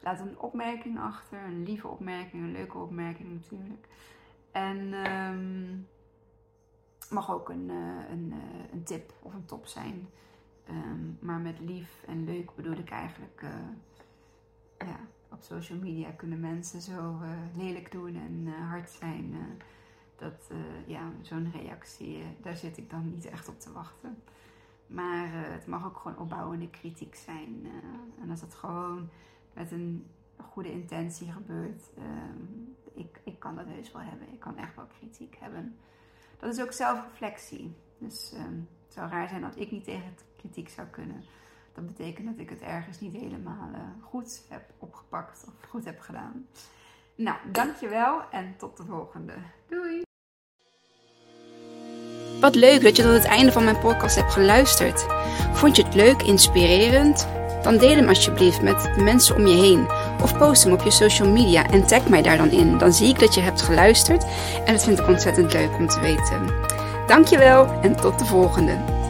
Laat 0.00 0.20
een 0.20 0.38
opmerking 0.38 1.00
achter, 1.00 1.38
een 1.44 1.62
lieve 1.62 1.88
opmerking, 1.88 2.42
een 2.42 2.52
leuke 2.52 2.78
opmerking 2.78 3.28
natuurlijk. 3.32 3.86
En 4.50 5.10
um, 5.12 5.88
mag 7.10 7.32
ook 7.32 7.48
een, 7.48 7.68
een, 8.10 8.34
een, 8.72 8.84
tip 8.84 9.12
of 9.22 9.34
een 9.34 9.46
top 9.46 9.66
zijn. 9.66 10.08
Maar 11.18 11.38
met 11.38 11.60
lief 11.60 12.02
en 12.06 12.24
leuk 12.24 12.54
bedoel 12.54 12.76
ik 12.76 12.90
eigenlijk, 12.90 13.44
social 15.44 15.78
media 15.78 16.10
kunnen 16.10 16.40
mensen 16.40 16.80
zo 16.80 17.18
lelijk 17.56 17.92
doen 17.92 18.16
en 18.16 18.46
hard 18.46 18.90
zijn. 18.90 19.34
dat, 20.16 20.50
ja, 20.86 21.10
zo'n 21.20 21.52
reactie, 21.52 22.22
daar 22.42 22.56
zit 22.56 22.76
ik 22.78 22.90
dan 22.90 23.10
niet 23.10 23.24
echt 23.24 23.48
op 23.48 23.60
te 23.60 23.72
wachten. 23.72 24.22
Maar 24.86 25.28
het 25.32 25.66
mag 25.66 25.84
ook 25.84 25.96
gewoon 25.96 26.18
opbouwende 26.18 26.70
kritiek 26.70 27.14
zijn. 27.14 27.66
en 28.20 28.30
als 28.30 28.40
het 28.40 28.54
gewoon 28.54 29.08
met 29.52 29.70
een 29.70 30.06
goede 30.36 30.72
intentie 30.72 31.32
gebeurt. 31.32 31.82
Ik, 32.94 33.20
ik 33.24 33.38
kan 33.38 33.56
dat 33.56 33.66
heus 33.66 33.92
wel 33.92 34.02
hebben. 34.02 34.32
Ik 34.32 34.40
kan 34.40 34.56
echt 34.56 34.76
wel 34.76 34.86
kritiek 34.98 35.36
hebben. 35.40 35.76
Dat 36.38 36.54
is 36.54 36.62
ook 36.62 36.72
zelfreflectie. 36.72 37.74
Dus 37.98 38.32
um, 38.34 38.68
het 38.84 38.94
zou 38.94 39.10
raar 39.10 39.28
zijn 39.28 39.40
dat 39.40 39.58
ik 39.60 39.70
niet 39.70 39.84
tegen 39.84 40.14
kritiek 40.36 40.68
zou 40.68 40.88
kunnen. 40.88 41.22
Dat 41.74 41.86
betekent 41.86 42.26
dat 42.26 42.38
ik 42.38 42.50
het 42.50 42.60
ergens 42.60 43.00
niet 43.00 43.12
helemaal 43.12 43.68
uh, 43.72 43.78
goed 44.00 44.42
heb 44.48 44.62
opgepakt 44.78 45.44
of 45.46 45.68
goed 45.68 45.84
heb 45.84 46.00
gedaan. 46.00 46.46
Nou, 47.16 47.36
dankjewel 47.52 48.22
en 48.30 48.54
tot 48.58 48.76
de 48.76 48.84
volgende. 48.84 49.32
Doei! 49.68 50.02
Wat 52.40 52.54
leuk 52.54 52.82
dat 52.82 52.96
je 52.96 53.02
tot 53.02 53.12
het 53.12 53.24
einde 53.24 53.52
van 53.52 53.64
mijn 53.64 53.78
podcast 53.78 54.16
hebt 54.16 54.32
geluisterd. 54.32 55.06
Vond 55.52 55.76
je 55.76 55.84
het 55.84 55.94
leuk, 55.94 56.22
inspirerend? 56.22 57.28
Dan 57.62 57.78
deel 57.78 57.96
hem 57.96 58.08
alsjeblieft 58.08 58.62
met 58.62 58.82
de 58.96 59.02
mensen 59.02 59.36
om 59.36 59.46
je 59.46 59.56
heen. 59.56 59.86
Of 60.22 60.38
post 60.38 60.64
hem 60.64 60.72
op 60.72 60.82
je 60.82 60.90
social 60.90 61.28
media 61.28 61.70
en 61.70 61.86
tag 61.86 62.08
mij 62.08 62.22
daar 62.22 62.36
dan 62.36 62.50
in. 62.50 62.78
Dan 62.78 62.92
zie 62.92 63.08
ik 63.08 63.18
dat 63.18 63.34
je 63.34 63.40
hebt 63.40 63.62
geluisterd 63.62 64.24
en 64.64 64.72
dat 64.72 64.84
vind 64.84 64.98
ik 64.98 65.08
ontzettend 65.08 65.52
leuk 65.52 65.76
om 65.76 65.88
te 65.88 66.00
weten. 66.00 66.54
Dankjewel 67.06 67.66
en 67.82 67.96
tot 67.96 68.18
de 68.18 68.24
volgende. 68.24 69.01